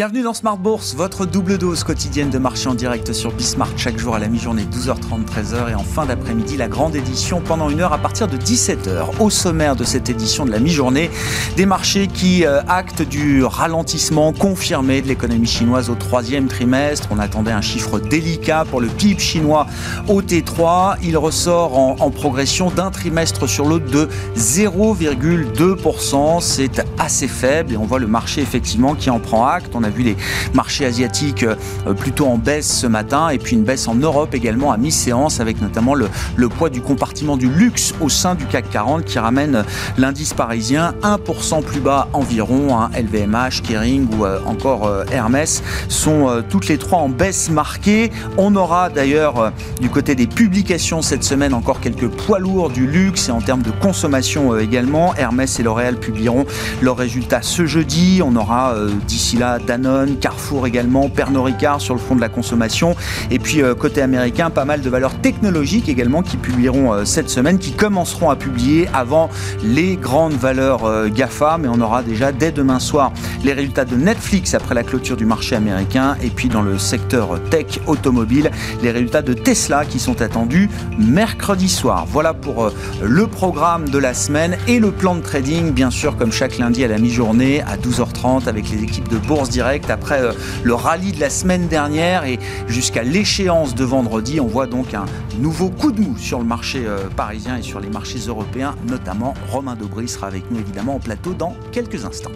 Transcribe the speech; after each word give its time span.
Bienvenue 0.00 0.22
dans 0.22 0.32
Smart 0.32 0.56
Bourse, 0.56 0.94
votre 0.94 1.26
double 1.26 1.58
dose 1.58 1.84
quotidienne 1.84 2.30
de 2.30 2.38
marché 2.38 2.70
en 2.70 2.74
direct 2.74 3.12
sur 3.12 3.32
Bismart 3.32 3.76
chaque 3.76 3.98
jour 3.98 4.14
à 4.14 4.18
la 4.18 4.28
mi-journée 4.28 4.64
12h30 4.64 5.26
13h 5.26 5.72
et 5.72 5.74
en 5.74 5.84
fin 5.84 6.06
d'après-midi 6.06 6.56
la 6.56 6.68
grande 6.68 6.96
édition 6.96 7.42
pendant 7.42 7.68
une 7.68 7.82
heure 7.82 7.92
à 7.92 7.98
partir 7.98 8.26
de 8.26 8.38
17h. 8.38 9.20
Au 9.20 9.28
sommaire 9.28 9.76
de 9.76 9.84
cette 9.84 10.08
édition 10.08 10.46
de 10.46 10.52
la 10.52 10.58
mi-journée, 10.58 11.10
des 11.58 11.66
marchés 11.66 12.06
qui 12.06 12.46
euh, 12.46 12.62
actent 12.66 13.02
du 13.02 13.44
ralentissement 13.44 14.32
confirmé 14.32 15.02
de 15.02 15.06
l'économie 15.06 15.46
chinoise 15.46 15.90
au 15.90 15.96
troisième 15.96 16.46
trimestre. 16.46 17.08
On 17.10 17.18
attendait 17.18 17.52
un 17.52 17.60
chiffre 17.60 17.98
délicat 17.98 18.64
pour 18.70 18.80
le 18.80 18.88
PIB 18.88 19.20
chinois 19.20 19.66
au 20.08 20.22
T3. 20.22 20.96
Il 21.02 21.18
ressort 21.18 21.76
en, 21.76 22.10
progression 22.10 22.70
d'un 22.70 22.90
trimestre 22.90 23.46
sur 23.46 23.66
l'autre 23.66 23.90
de 23.90 24.08
0,2%. 24.34 26.40
C'est 26.40 26.86
assez 26.98 27.28
faible 27.28 27.74
et 27.74 27.76
on 27.76 27.84
voit 27.84 27.98
le 27.98 28.06
marché 28.06 28.40
effectivement 28.40 28.94
qui 28.94 29.10
en 29.10 29.20
prend 29.20 29.46
acte. 29.46 29.76
Vu 29.90 30.02
les 30.02 30.16
marchés 30.54 30.86
asiatiques 30.86 31.42
euh, 31.42 31.94
plutôt 31.94 32.26
en 32.26 32.38
baisse 32.38 32.80
ce 32.80 32.86
matin 32.86 33.28
et 33.28 33.38
puis 33.38 33.56
une 33.56 33.64
baisse 33.64 33.88
en 33.88 33.94
Europe 33.94 34.34
également 34.34 34.72
à 34.72 34.76
mi-séance 34.76 35.40
avec 35.40 35.60
notamment 35.60 35.94
le, 35.94 36.08
le 36.36 36.48
poids 36.48 36.70
du 36.70 36.80
compartiment 36.80 37.36
du 37.36 37.48
luxe 37.48 37.94
au 38.00 38.08
sein 38.08 38.34
du 38.34 38.46
CAC 38.46 38.70
40 38.70 39.04
qui 39.04 39.18
ramène 39.18 39.64
l'indice 39.98 40.34
parisien 40.34 40.94
1% 41.02 41.62
plus 41.62 41.80
bas 41.80 42.08
environ. 42.12 42.78
Hein. 42.78 42.90
LVMH, 42.96 43.62
Kering 43.62 44.08
ou 44.14 44.24
euh, 44.24 44.40
encore 44.46 44.86
euh, 44.86 45.04
Hermès 45.10 45.62
sont 45.88 46.42
toutes 46.48 46.68
les 46.68 46.78
trois 46.78 46.98
en 46.98 47.08
baisse 47.08 47.50
marquée. 47.50 48.10
On 48.36 48.54
aura 48.56 48.90
d'ailleurs 48.90 49.52
du 49.80 49.88
côté 49.88 50.14
des 50.14 50.26
publications 50.26 51.02
cette 51.02 51.24
semaine 51.24 51.54
encore 51.54 51.80
quelques 51.80 52.08
poids 52.08 52.38
lourds 52.38 52.70
du 52.70 52.86
luxe 52.86 53.28
et 53.28 53.32
en 53.32 53.40
termes 53.40 53.62
de 53.62 53.70
consommation 53.70 54.56
également. 54.58 55.14
Hermès 55.16 55.58
et 55.58 55.62
L'Oréal 55.62 55.96
publieront 55.96 56.46
leurs 56.82 56.96
résultats 56.96 57.42
ce 57.42 57.66
jeudi. 57.66 58.22
On 58.24 58.36
aura 58.36 58.74
d'ici 59.06 59.36
là 59.36 59.58
Danone, 59.70 60.16
Carrefour 60.16 60.66
également, 60.66 61.08
Pernod 61.08 61.44
Ricard 61.44 61.80
sur 61.80 61.94
le 61.94 62.00
front 62.00 62.16
de 62.16 62.20
la 62.20 62.28
consommation. 62.28 62.96
Et 63.30 63.38
puis 63.38 63.62
euh, 63.62 63.76
côté 63.76 64.02
américain, 64.02 64.50
pas 64.50 64.64
mal 64.64 64.80
de 64.80 64.90
valeurs 64.90 65.14
technologiques 65.20 65.88
également 65.88 66.22
qui 66.22 66.38
publieront 66.38 66.92
euh, 66.92 67.04
cette 67.04 67.30
semaine, 67.30 67.56
qui 67.60 67.70
commenceront 67.70 68.30
à 68.30 68.34
publier 68.34 68.88
avant 68.92 69.30
les 69.62 69.94
grandes 69.94 70.32
valeurs 70.32 70.86
euh, 70.86 71.08
GAFA. 71.08 71.56
Mais 71.60 71.68
on 71.68 71.80
aura 71.80 72.02
déjà 72.02 72.32
dès 72.32 72.50
demain 72.50 72.80
soir 72.80 73.12
les 73.44 73.52
résultats 73.52 73.84
de 73.84 73.94
Netflix 73.94 74.54
après 74.54 74.74
la 74.74 74.82
clôture 74.82 75.16
du 75.16 75.24
marché 75.24 75.54
américain. 75.54 76.16
Et 76.20 76.30
puis 76.30 76.48
dans 76.48 76.62
le 76.62 76.76
secteur 76.76 77.40
tech 77.50 77.78
automobile, 77.86 78.50
les 78.82 78.90
résultats 78.90 79.22
de 79.22 79.34
Tesla 79.34 79.84
qui 79.84 80.00
sont 80.00 80.20
attendus 80.20 80.68
mercredi 80.98 81.68
soir. 81.68 82.06
Voilà 82.08 82.34
pour 82.34 82.72
le 83.00 83.26
programme 83.28 83.88
de 83.88 83.98
la 83.98 84.14
semaine 84.14 84.56
et 84.66 84.80
le 84.80 84.90
plan 84.90 85.14
de 85.14 85.20
trading, 85.20 85.70
bien 85.70 85.92
sûr, 85.92 86.16
comme 86.16 86.32
chaque 86.32 86.58
lundi 86.58 86.82
à 86.82 86.88
la 86.88 86.98
mi-journée 86.98 87.62
à 87.62 87.76
12h30 87.76 88.48
avec 88.48 88.68
les 88.68 88.82
équipes 88.82 89.08
de 89.08 89.18
Bourse 89.18 89.59
après 89.60 90.20
euh, 90.20 90.32
le 90.62 90.74
rallye 90.74 91.12
de 91.12 91.20
la 91.20 91.30
semaine 91.30 91.66
dernière 91.68 92.24
et 92.24 92.38
jusqu'à 92.66 93.02
l'échéance 93.02 93.74
de 93.74 93.84
vendredi. 93.84 94.40
On 94.40 94.46
voit 94.46 94.66
donc 94.66 94.94
un 94.94 95.04
nouveau 95.38 95.68
coup 95.68 95.92
de 95.92 96.00
mou 96.00 96.16
sur 96.18 96.38
le 96.38 96.44
marché 96.44 96.82
euh, 96.86 97.08
parisien 97.14 97.58
et 97.58 97.62
sur 97.62 97.80
les 97.80 97.88
marchés 97.88 98.20
européens, 98.26 98.74
notamment. 98.88 99.34
Romain 99.50 99.76
Dobry 99.76 100.08
sera 100.08 100.28
avec 100.28 100.50
nous 100.50 100.58
évidemment 100.58 100.96
en 100.96 101.00
plateau 101.00 101.34
dans 101.34 101.54
quelques 101.72 102.04
instants. 102.04 102.32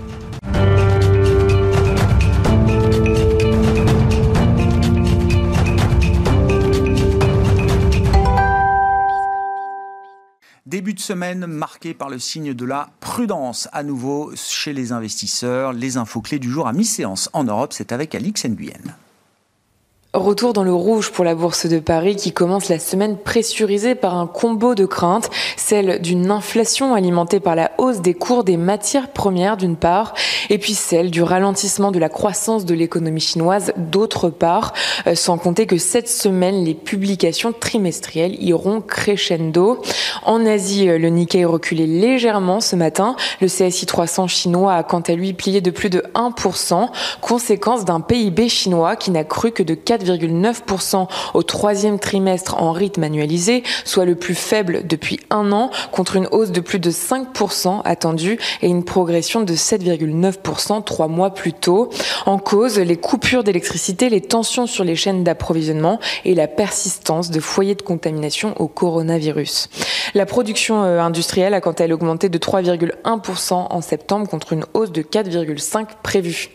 Semaine 11.00 11.46
marqué 11.46 11.94
par 11.94 12.08
le 12.08 12.18
signe 12.18 12.54
de 12.54 12.64
la 12.64 12.90
prudence 13.00 13.68
à 13.72 13.82
nouveau 13.82 14.32
chez 14.36 14.72
les 14.72 14.92
investisseurs. 14.92 15.72
Les 15.72 15.96
infos 15.96 16.20
clés 16.20 16.38
du 16.38 16.50
jour 16.50 16.66
à 16.66 16.72
mi-séance 16.72 17.30
en 17.32 17.44
Europe, 17.44 17.72
c'est 17.72 17.92
avec 17.92 18.14
Alix 18.14 18.44
Nguyen. 18.44 18.96
Retour 20.14 20.52
dans 20.52 20.62
le 20.62 20.72
rouge 20.72 21.10
pour 21.10 21.24
la 21.24 21.34
Bourse 21.34 21.66
de 21.66 21.80
Paris 21.80 22.14
qui 22.14 22.30
commence 22.30 22.68
la 22.68 22.78
semaine 22.78 23.16
pressurisée 23.16 23.96
par 23.96 24.16
un 24.16 24.28
combo 24.28 24.76
de 24.76 24.86
craintes, 24.86 25.28
celle 25.56 26.00
d'une 26.00 26.30
inflation 26.30 26.94
alimentée 26.94 27.40
par 27.40 27.56
la 27.56 27.72
hausse 27.78 28.00
des 28.00 28.14
cours 28.14 28.44
des 28.44 28.56
matières 28.56 29.08
premières 29.08 29.56
d'une 29.56 29.74
part, 29.74 30.14
et 30.50 30.58
puis 30.58 30.74
celle 30.74 31.10
du 31.10 31.20
ralentissement 31.20 31.90
de 31.90 31.98
la 31.98 32.08
croissance 32.08 32.64
de 32.64 32.74
l'économie 32.74 33.20
chinoise 33.20 33.72
d'autre 33.76 34.30
part, 34.30 34.72
euh, 35.08 35.16
sans 35.16 35.36
compter 35.36 35.66
que 35.66 35.78
cette 35.78 36.08
semaine, 36.08 36.62
les 36.62 36.74
publications 36.74 37.52
trimestrielles 37.52 38.40
iront 38.40 38.82
crescendo. 38.82 39.82
En 40.22 40.46
Asie, 40.46 40.88
euh, 40.88 40.96
le 40.96 41.08
Nikkei 41.08 41.44
reculait 41.44 41.86
légèrement 41.86 42.60
ce 42.60 42.76
matin, 42.76 43.16
le 43.40 43.48
CSI 43.48 43.84
300 43.84 44.28
chinois 44.28 44.74
a 44.74 44.84
quant 44.84 45.00
à 45.00 45.14
lui 45.14 45.32
plié 45.32 45.60
de 45.60 45.72
plus 45.72 45.90
de 45.90 46.04
1%, 46.14 46.88
conséquence 47.20 47.84
d'un 47.84 48.00
PIB 48.00 48.48
chinois 48.48 48.94
qui 48.94 49.10
n'a 49.10 49.24
cru 49.24 49.50
que 49.50 49.64
de 49.64 49.74
4 49.74 50.03
4,9% 50.04 51.08
au 51.34 51.42
troisième 51.42 51.98
trimestre 51.98 52.60
en 52.62 52.72
rythme 52.72 53.04
annualisé, 53.04 53.62
soit 53.84 54.04
le 54.04 54.14
plus 54.14 54.34
faible 54.34 54.86
depuis 54.86 55.20
un 55.30 55.52
an, 55.52 55.70
contre 55.92 56.16
une 56.16 56.28
hausse 56.30 56.50
de 56.50 56.60
plus 56.60 56.78
de 56.78 56.90
5% 56.90 57.82
attendue 57.84 58.38
et 58.62 58.68
une 58.68 58.84
progression 58.84 59.42
de 59.42 59.54
7,9% 59.54 60.84
trois 60.84 61.08
mois 61.08 61.30
plus 61.30 61.52
tôt. 61.52 61.90
En 62.26 62.38
cause, 62.38 62.78
les 62.78 62.96
coupures 62.96 63.44
d'électricité, 63.44 64.08
les 64.08 64.20
tensions 64.20 64.66
sur 64.66 64.84
les 64.84 64.96
chaînes 64.96 65.24
d'approvisionnement 65.24 66.00
et 66.24 66.34
la 66.34 66.46
persistance 66.46 67.30
de 67.30 67.40
foyers 67.40 67.74
de 67.74 67.82
contamination 67.82 68.54
au 68.60 68.68
coronavirus. 68.68 69.68
La 70.14 70.26
production 70.26 70.84
euh, 70.84 71.00
industrielle 71.00 71.54
a 71.54 71.60
quant 71.60 71.72
à 71.72 71.84
elle 71.84 71.92
augmenté 71.92 72.28
de 72.28 72.38
3,1% 72.38 73.52
en 73.52 73.80
septembre 73.80 74.28
contre 74.28 74.52
une 74.52 74.64
hausse 74.74 74.92
de 74.92 75.02
4,5% 75.02 75.86
prévue. 76.02 76.50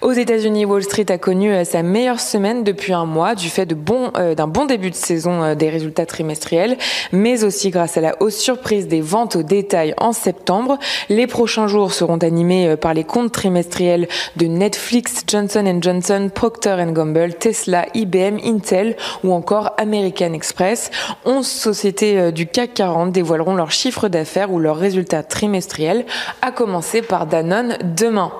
Aux 0.00 0.12
États-Unis, 0.12 0.64
Wall 0.64 0.82
Street 0.82 1.10
a 1.10 1.18
connu 1.18 1.52
euh, 1.52 1.64
sa 1.64 1.82
meilleure 1.82 2.20
semaine 2.20 2.64
depuis 2.64 2.83
un 2.92 3.06
mois 3.06 3.34
du 3.34 3.48
fait 3.48 3.68
euh, 4.16 4.34
d'un 4.34 4.46
bon 4.46 4.66
début 4.66 4.90
de 4.90 4.94
saison 4.94 5.42
euh, 5.42 5.54
des 5.54 5.70
résultats 5.70 6.06
trimestriels, 6.06 6.76
mais 7.12 7.44
aussi 7.44 7.70
grâce 7.70 7.96
à 7.96 8.00
la 8.00 8.20
hausse 8.20 8.36
surprise 8.36 8.88
des 8.88 9.00
ventes 9.00 9.36
au 9.36 9.42
détail 9.42 9.94
en 9.98 10.12
septembre. 10.12 10.78
Les 11.08 11.26
prochains 11.26 11.66
jours 11.66 11.92
seront 11.92 12.18
animés 12.18 12.76
par 12.76 12.94
les 12.94 13.04
comptes 13.04 13.32
trimestriels 13.32 14.08
de 14.36 14.46
Netflix, 14.46 15.22
Johnson 15.26 15.78
Johnson, 15.80 16.30
Procter 16.34 16.76
Gamble, 16.92 17.34
Tesla, 17.34 17.86
IBM, 17.94 18.38
Intel 18.44 18.96
ou 19.22 19.32
encore 19.32 19.72
American 19.78 20.32
Express. 20.32 20.90
11 21.24 21.46
sociétés 21.46 22.32
du 22.32 22.46
CAC 22.46 22.74
40 22.74 23.12
dévoileront 23.12 23.54
leurs 23.54 23.70
chiffres 23.70 24.08
d'affaires 24.08 24.52
ou 24.52 24.58
leurs 24.58 24.76
résultats 24.76 25.22
trimestriels, 25.22 26.04
à 26.42 26.50
commencer 26.52 27.02
par 27.02 27.26
Danone 27.26 27.76
demain. 27.82 28.32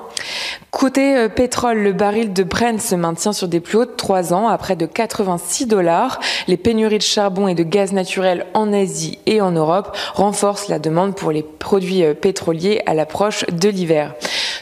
Côté 0.71 1.17
euh, 1.17 1.29
pétrole, 1.29 1.79
le 1.79 1.93
baril 1.93 2.33
de 2.33 2.43
Brent 2.43 2.81
se 2.81 2.95
maintient 2.95 3.33
sur 3.33 3.49
des 3.49 3.61
plus 3.61 3.79
hauts 3.79 3.85
de 3.85 3.93
3 3.97 4.35
ans 4.35 4.49
à 4.49 4.59
près 4.59 4.77
de 4.77 4.87
86 4.87 5.67
dollars. 5.67 6.21
Les 6.49 6.57
pénuries 6.57 6.99
de 6.99 7.03
charbon 7.03 7.49
et 7.49 7.55
de 7.55 7.63
gaz 7.63 7.93
naturel 7.93 8.47
en 8.55 8.73
Asie 8.73 9.19
et 9.27 9.41
en 9.41 9.53
Europe 9.53 9.97
renforcent 10.15 10.69
la 10.69 10.79
demande 10.79 11.15
pour 11.15 11.31
les 11.31 11.43
produits 11.43 12.05
euh, 12.05 12.15
pétroliers 12.15 12.83
à 12.87 12.95
l'approche 12.95 13.45
de 13.47 13.69
l'hiver. 13.69 14.15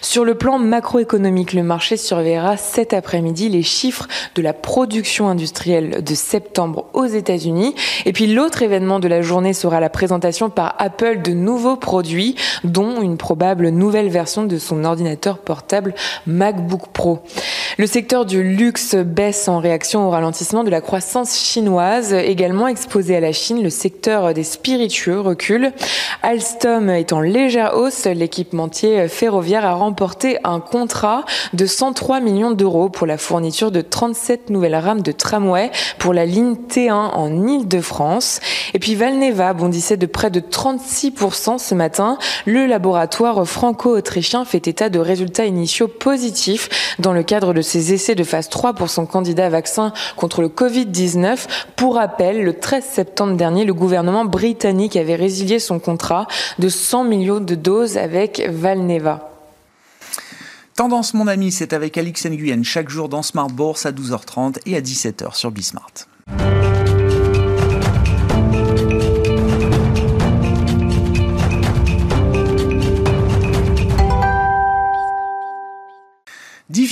Sur 0.04 0.24
le 0.24 0.34
plan 0.34 0.58
macroéconomique, 0.58 1.52
le 1.52 1.62
marché 1.62 1.96
surveillera 1.96 2.56
cet 2.56 2.92
après-midi 2.92 3.48
les 3.48 3.62
chiffres 3.62 4.08
de 4.34 4.42
la 4.42 4.52
production 4.52 5.28
industrielle 5.28 6.02
de 6.02 6.14
septembre 6.14 6.86
aux 6.92 7.06
États-Unis. 7.06 7.76
Et 8.04 8.12
puis 8.12 8.26
l'autre 8.26 8.62
événement 8.62 8.98
de 8.98 9.06
la 9.06 9.22
journée 9.22 9.52
sera 9.52 9.78
la 9.78 9.88
présentation 9.88 10.50
par 10.50 10.74
Apple 10.78 11.22
de 11.22 11.30
nouveaux 11.30 11.76
produits, 11.76 12.34
dont 12.64 13.00
une 13.00 13.16
probable 13.16 13.68
nouvelle 13.68 14.08
version 14.08 14.42
de 14.42 14.58
son 14.58 14.84
ordinateur 14.84 15.38
portable 15.38 15.94
MacBook 16.26 16.88
Pro. 16.92 17.20
Le 17.78 17.86
secteur 17.86 18.26
du 18.26 18.42
luxe 18.42 18.96
baisse 18.96 19.46
en 19.46 19.60
réaction 19.60 20.06
au 20.06 20.10
ralentissement 20.10 20.64
de 20.64 20.70
la 20.70 20.80
croissance 20.80 21.38
chinoise. 21.38 22.12
Également 22.12 22.66
exposé 22.66 23.16
à 23.16 23.20
la 23.20 23.32
Chine, 23.32 23.62
le 23.62 23.70
secteur 23.70 24.34
des 24.34 24.42
spiritueux 24.42 25.20
recule. 25.20 25.72
Alstom 26.22 26.90
est 26.90 27.12
en 27.12 27.20
légère 27.20 27.76
hausse. 27.76 28.06
L'équipementier 28.06 29.06
ferroviaire 29.06 29.64
a 29.64 29.74
remporté 29.74 29.91
un 30.44 30.60
contrat 30.60 31.24
de 31.52 31.66
103 31.66 32.20
millions 32.20 32.50
d'euros 32.50 32.88
pour 32.88 33.06
la 33.06 33.18
fourniture 33.18 33.70
de 33.70 33.80
37 33.80 34.50
nouvelles 34.50 34.74
rames 34.74 35.02
de 35.02 35.12
tramway 35.12 35.70
pour 35.98 36.12
la 36.12 36.26
ligne 36.26 36.54
T1 36.54 36.92
en 36.92 37.46
Ile-de-France. 37.46 38.40
Et 38.74 38.78
puis 38.78 38.94
Valneva 38.94 39.52
bondissait 39.52 39.96
de 39.96 40.06
près 40.06 40.30
de 40.30 40.40
36% 40.40 41.58
ce 41.58 41.74
matin. 41.74 42.18
Le 42.46 42.66
laboratoire 42.66 43.46
franco-autrichien 43.46 44.44
fait 44.44 44.66
état 44.68 44.88
de 44.88 44.98
résultats 44.98 45.46
initiaux 45.46 45.88
positifs 45.88 46.96
dans 46.98 47.12
le 47.12 47.22
cadre 47.22 47.52
de 47.52 47.62
ses 47.62 47.92
essais 47.92 48.14
de 48.14 48.24
phase 48.24 48.48
3 48.48 48.74
pour 48.74 48.90
son 48.90 49.06
candidat 49.06 49.48
vaccin 49.48 49.92
contre 50.16 50.42
le 50.42 50.48
Covid-19. 50.48 51.46
Pour 51.76 51.96
rappel, 51.96 52.42
le 52.42 52.58
13 52.58 52.84
septembre 52.84 53.36
dernier, 53.36 53.64
le 53.64 53.74
gouvernement 53.74 54.24
britannique 54.24 54.96
avait 54.96 55.16
résilié 55.16 55.58
son 55.58 55.78
contrat 55.78 56.26
de 56.58 56.68
100 56.68 57.04
millions 57.04 57.40
de 57.40 57.54
doses 57.54 57.96
avec 57.98 58.42
Valneva. 58.48 59.31
Tendance, 60.82 61.14
mon 61.14 61.28
ami, 61.28 61.52
c'est 61.52 61.74
avec 61.74 61.96
Alix 61.96 62.26
Nguyen 62.26 62.64
chaque 62.64 62.88
jour 62.88 63.08
dans 63.08 63.22
Smart 63.22 63.46
Bourse 63.46 63.86
à 63.86 63.92
12h30 63.92 64.58
et 64.66 64.74
à 64.74 64.80
17h 64.80 65.36
sur 65.36 65.52
Bismart. 65.52 65.92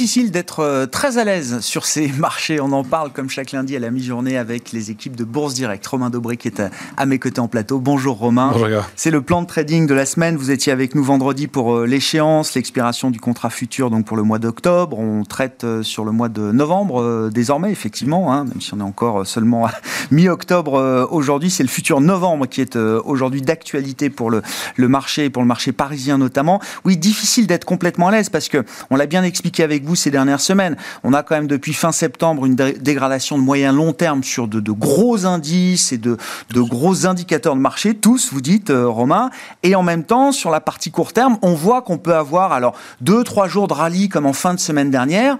Difficile 0.00 0.30
d'être 0.30 0.60
euh, 0.60 0.86
très 0.86 1.18
à 1.18 1.24
l'aise 1.24 1.60
sur 1.60 1.84
ces 1.84 2.08
marchés. 2.18 2.58
On 2.58 2.72
en 2.72 2.84
parle 2.84 3.10
comme 3.12 3.28
chaque 3.28 3.52
lundi 3.52 3.76
à 3.76 3.78
la 3.78 3.90
mi-journée 3.90 4.38
avec 4.38 4.72
les 4.72 4.90
équipes 4.90 5.14
de 5.14 5.24
Bourse 5.24 5.52
Direct. 5.52 5.86
Romain 5.86 6.08
Dobré 6.08 6.38
qui 6.38 6.48
est 6.48 6.62
à, 6.96 7.04
mes 7.04 7.18
côtés 7.18 7.42
en 7.42 7.48
plateau. 7.48 7.80
Bonjour 7.80 8.16
Romain. 8.16 8.50
Bonjour. 8.54 8.82
C'est 8.96 9.10
le 9.10 9.20
plan 9.20 9.42
de 9.42 9.46
trading 9.46 9.86
de 9.86 9.92
la 9.92 10.06
semaine. 10.06 10.38
Vous 10.38 10.50
étiez 10.50 10.72
avec 10.72 10.94
nous 10.94 11.04
vendredi 11.04 11.48
pour 11.48 11.74
euh, 11.74 11.84
l'échéance, 11.84 12.54
l'expiration 12.54 13.10
du 13.10 13.20
contrat 13.20 13.50
futur 13.50 13.90
donc 13.90 14.06
pour 14.06 14.16
le 14.16 14.22
mois 14.22 14.38
d'octobre. 14.38 14.98
On 14.98 15.22
traite 15.24 15.64
euh, 15.64 15.82
sur 15.82 16.06
le 16.06 16.12
mois 16.12 16.30
de 16.30 16.50
novembre 16.50 17.28
désormais, 17.30 17.70
effectivement, 17.70 18.32
hein, 18.32 18.44
même 18.44 18.62
si 18.62 18.72
on 18.72 18.80
est 18.80 18.82
encore 18.82 19.26
seulement 19.26 19.66
à 19.66 19.72
mi-octobre 20.10 21.08
aujourd'hui. 21.10 21.50
C'est 21.50 21.62
le 21.62 21.68
futur 21.68 22.00
novembre 22.00 22.46
qui 22.46 22.62
est 22.62 22.74
aujourd'hui 22.76 23.42
d'actualité 23.42 24.08
pour 24.08 24.30
le, 24.30 24.40
le 24.76 24.88
marché, 24.88 25.28
pour 25.28 25.42
le 25.42 25.48
marché 25.48 25.72
parisien 25.72 26.16
notamment. 26.16 26.58
Oui, 26.86 26.96
difficile 26.96 27.46
d'être 27.46 27.66
complètement 27.66 28.08
à 28.08 28.12
l'aise 28.12 28.30
parce 28.30 28.48
que 28.48 28.64
on 28.88 28.96
l'a 28.96 29.04
bien 29.04 29.24
expliqué 29.24 29.62
avec 29.62 29.84
vous 29.84 29.89
ces 29.94 30.10
dernières 30.10 30.40
semaines. 30.40 30.76
On 31.04 31.12
a 31.12 31.22
quand 31.22 31.34
même 31.34 31.46
depuis 31.46 31.72
fin 31.72 31.92
septembre 31.92 32.46
une 32.46 32.54
dégradation 32.54 33.38
de 33.38 33.42
moyen 33.42 33.72
long 33.72 33.92
terme 33.92 34.22
sur 34.22 34.48
de, 34.48 34.72
gros 34.72 35.26
indices 35.26 35.92
et 35.92 35.98
de, 35.98 36.16
gros 36.54 37.06
indicateurs 37.06 37.54
de 37.54 37.60
marché, 37.60 37.94
tous, 37.94 38.32
vous 38.32 38.40
dites, 38.40 38.70
euh, 38.70 38.88
Romain. 38.88 39.30
Et 39.62 39.74
en 39.74 39.82
même 39.82 40.04
temps, 40.04 40.32
sur 40.32 40.50
la 40.50 40.60
partie 40.60 40.90
court 40.90 41.12
terme, 41.12 41.38
on 41.42 41.54
voit 41.54 41.82
qu'on 41.82 41.98
peut 41.98 42.14
avoir 42.14 42.52
alors 42.52 42.74
deux, 43.00 43.24
trois 43.24 43.48
jours 43.48 43.68
de 43.68 43.74
rallye 43.74 44.08
comme 44.08 44.26
en 44.26 44.32
fin 44.32 44.54
de 44.54 44.60
semaine 44.60 44.90
dernière, 44.90 45.38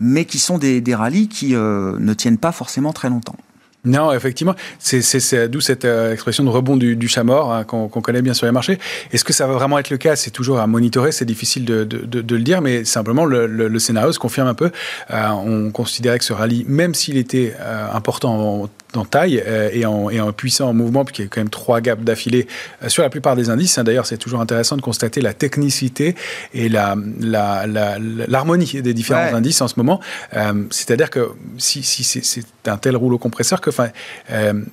mais 0.00 0.24
qui 0.24 0.38
sont 0.38 0.58
des, 0.58 0.82
rallyes 0.94 1.28
qui 1.28 1.54
euh, 1.54 1.96
ne 1.98 2.14
tiennent 2.14 2.38
pas 2.38 2.52
forcément 2.52 2.92
très 2.92 3.08
longtemps. 3.08 3.36
Non, 3.86 4.12
effectivement, 4.12 4.54
c'est 4.80 5.48
d'où 5.48 5.60
cette 5.60 5.84
euh, 5.84 6.12
expression 6.12 6.42
de 6.42 6.50
rebond 6.50 6.76
du, 6.76 6.96
du 6.96 7.06
chat 7.06 7.22
mort 7.22 7.52
hein, 7.52 7.62
qu'on 7.64 7.88
connaît 7.88 8.20
bien 8.20 8.34
sur 8.34 8.44
les 8.44 8.52
marchés. 8.52 8.78
Est-ce 9.12 9.24
que 9.24 9.32
ça 9.32 9.46
va 9.46 9.54
vraiment 9.54 9.78
être 9.78 9.90
le 9.90 9.96
cas? 9.96 10.16
C'est 10.16 10.32
toujours 10.32 10.58
à 10.58 10.66
monitorer, 10.66 11.12
c'est 11.12 11.24
difficile 11.24 11.64
de, 11.64 11.86
le 11.86 12.42
dire, 12.42 12.60
mais 12.60 12.84
simplement 12.84 13.24
le, 13.24 13.46
le, 13.46 13.78
scénario 13.78 14.10
se 14.10 14.18
confirme 14.18 14.48
un 14.48 14.54
peu. 14.54 14.72
Euh, 15.12 15.28
on 15.28 15.70
considérait 15.70 16.18
que 16.18 16.24
ce 16.24 16.32
rallye, 16.32 16.64
même 16.68 16.94
s'il 16.94 17.16
était 17.16 17.54
euh, 17.60 17.86
important 17.92 18.62
en 18.62 18.68
en 18.96 19.04
taille 19.04 19.42
euh, 19.46 19.70
et, 19.72 19.86
en, 19.86 20.10
et, 20.10 20.20
en, 20.20 20.32
puissant 20.32 20.68
en 20.68 20.74
mouvement, 20.74 21.04
puisqu'il 21.04 21.22
y 21.22 21.26
a 21.26 21.28
quand 21.28 21.40
même 21.40 21.50
trois 21.50 21.80
gaps 21.80 22.02
d'affilée 22.02 22.46
euh, 22.82 22.88
sur 22.88 23.02
la 23.02 23.10
plupart 23.10 23.36
des 23.36 23.50
indices. 23.50 23.78
Hein. 23.78 23.84
D'ailleurs, 23.84 24.06
c'est 24.06 24.18
toujours 24.18 24.40
intéressant 24.40 24.76
de 24.76 24.82
constater 24.82 25.20
la 25.20 25.34
technicité 25.34 26.14
et 26.54 26.68
l'harmonie 26.68 28.70
la, 28.74 28.80
des 28.80 28.94
différents 28.94 29.34
indices 29.34 29.60
en 29.60 29.68
ce 29.68 29.74
moment. 29.76 30.00
Euh, 30.34 30.64
c'est-à-dire 30.70 31.10
que 31.10 31.30
si, 31.58 31.82
si 31.82 32.04
c'est 32.04 32.44
un 32.66 32.76
tel 32.76 32.96
rouleau 32.96 33.18
compresseur 33.18 33.60
que, 33.60 33.70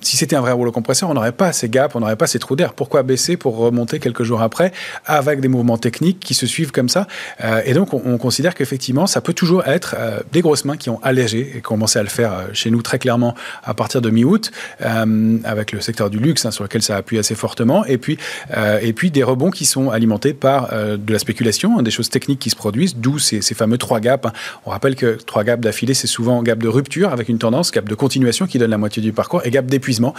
si 0.00 0.16
c'était 0.16 0.36
un 0.36 0.40
vrai 0.40 0.52
rouleau 0.52 0.72
compresseur, 0.72 1.10
on 1.10 1.14
n'aurait 1.14 1.32
pas 1.32 1.52
ces 1.52 1.68
gaps, 1.68 1.94
on 1.94 2.00
n'aurait 2.00 2.16
pas 2.16 2.26
ces 2.26 2.38
trous 2.38 2.56
d'air. 2.56 2.72
Pourquoi 2.72 3.02
baisser 3.02 3.36
pour 3.36 3.56
remonter 3.56 4.00
quelques 4.00 4.22
jours 4.22 4.42
après 4.42 4.72
avec 5.06 5.40
des 5.40 5.48
mouvements 5.48 5.78
techniques 5.78 6.20
qui 6.20 6.34
se 6.34 6.46
suivent 6.46 6.72
comme 6.72 6.88
ça? 6.88 7.06
Et 7.64 7.74
donc, 7.74 7.94
on, 7.94 8.18
considère 8.18 8.54
qu'effectivement, 8.54 9.06
ça 9.06 9.20
peut 9.20 9.34
toujours 9.34 9.66
être 9.66 9.94
des 10.32 10.40
grosses 10.40 10.64
mains 10.64 10.76
qui 10.76 10.90
ont 10.90 11.00
allégé 11.02 11.52
et 11.56 11.60
commencé 11.60 11.98
à 11.98 12.02
le 12.02 12.08
faire 12.08 12.32
chez 12.52 12.70
nous 12.70 12.82
très 12.82 12.98
clairement 12.98 13.34
à 13.62 13.74
partir 13.74 14.00
de 14.00 14.10
mi-août, 14.14 14.50
euh, 14.80 15.38
avec 15.44 15.72
le 15.72 15.80
secteur 15.80 16.08
du 16.08 16.18
luxe, 16.18 16.46
hein, 16.46 16.50
sur 16.50 16.64
lequel 16.64 16.82
ça 16.82 16.96
appuie 16.96 17.18
assez 17.18 17.34
fortement, 17.34 17.84
et 17.84 17.98
puis, 17.98 18.18
euh, 18.56 18.78
et 18.80 18.92
puis 18.92 19.10
des 19.10 19.22
rebonds 19.22 19.50
qui 19.50 19.66
sont 19.66 19.90
alimentés 19.90 20.32
par 20.32 20.72
euh, 20.72 20.96
de 20.96 21.12
la 21.12 21.18
spéculation, 21.18 21.78
hein, 21.78 21.82
des 21.82 21.90
choses 21.90 22.08
techniques 22.08 22.38
qui 22.38 22.50
se 22.50 22.56
produisent, 22.56 22.96
d'où 22.96 23.18
ces, 23.18 23.42
ces, 23.42 23.54
fameux 23.54 23.78
trois 23.78 24.00
gaps. 24.00 24.26
Hein. 24.26 24.32
On 24.64 24.70
rappelle 24.70 24.96
que 24.96 25.18
trois 25.26 25.44
gaps 25.44 25.62
d'affilée, 25.62 25.94
c'est 25.94 26.06
souvent 26.06 26.42
gap 26.42 26.58
de 26.58 26.68
rupture 26.68 27.12
avec 27.12 27.28
une 27.28 27.38
tendance, 27.38 27.70
gap 27.70 27.88
de 27.88 27.94
continuation 27.94 28.46
qui 28.46 28.58
donne 28.58 28.70
la 28.70 28.78
moitié 28.78 29.02
du 29.02 29.12
parcours, 29.12 29.42
et 29.44 29.50
gap 29.50 29.66
d'épuisement. 29.66 30.14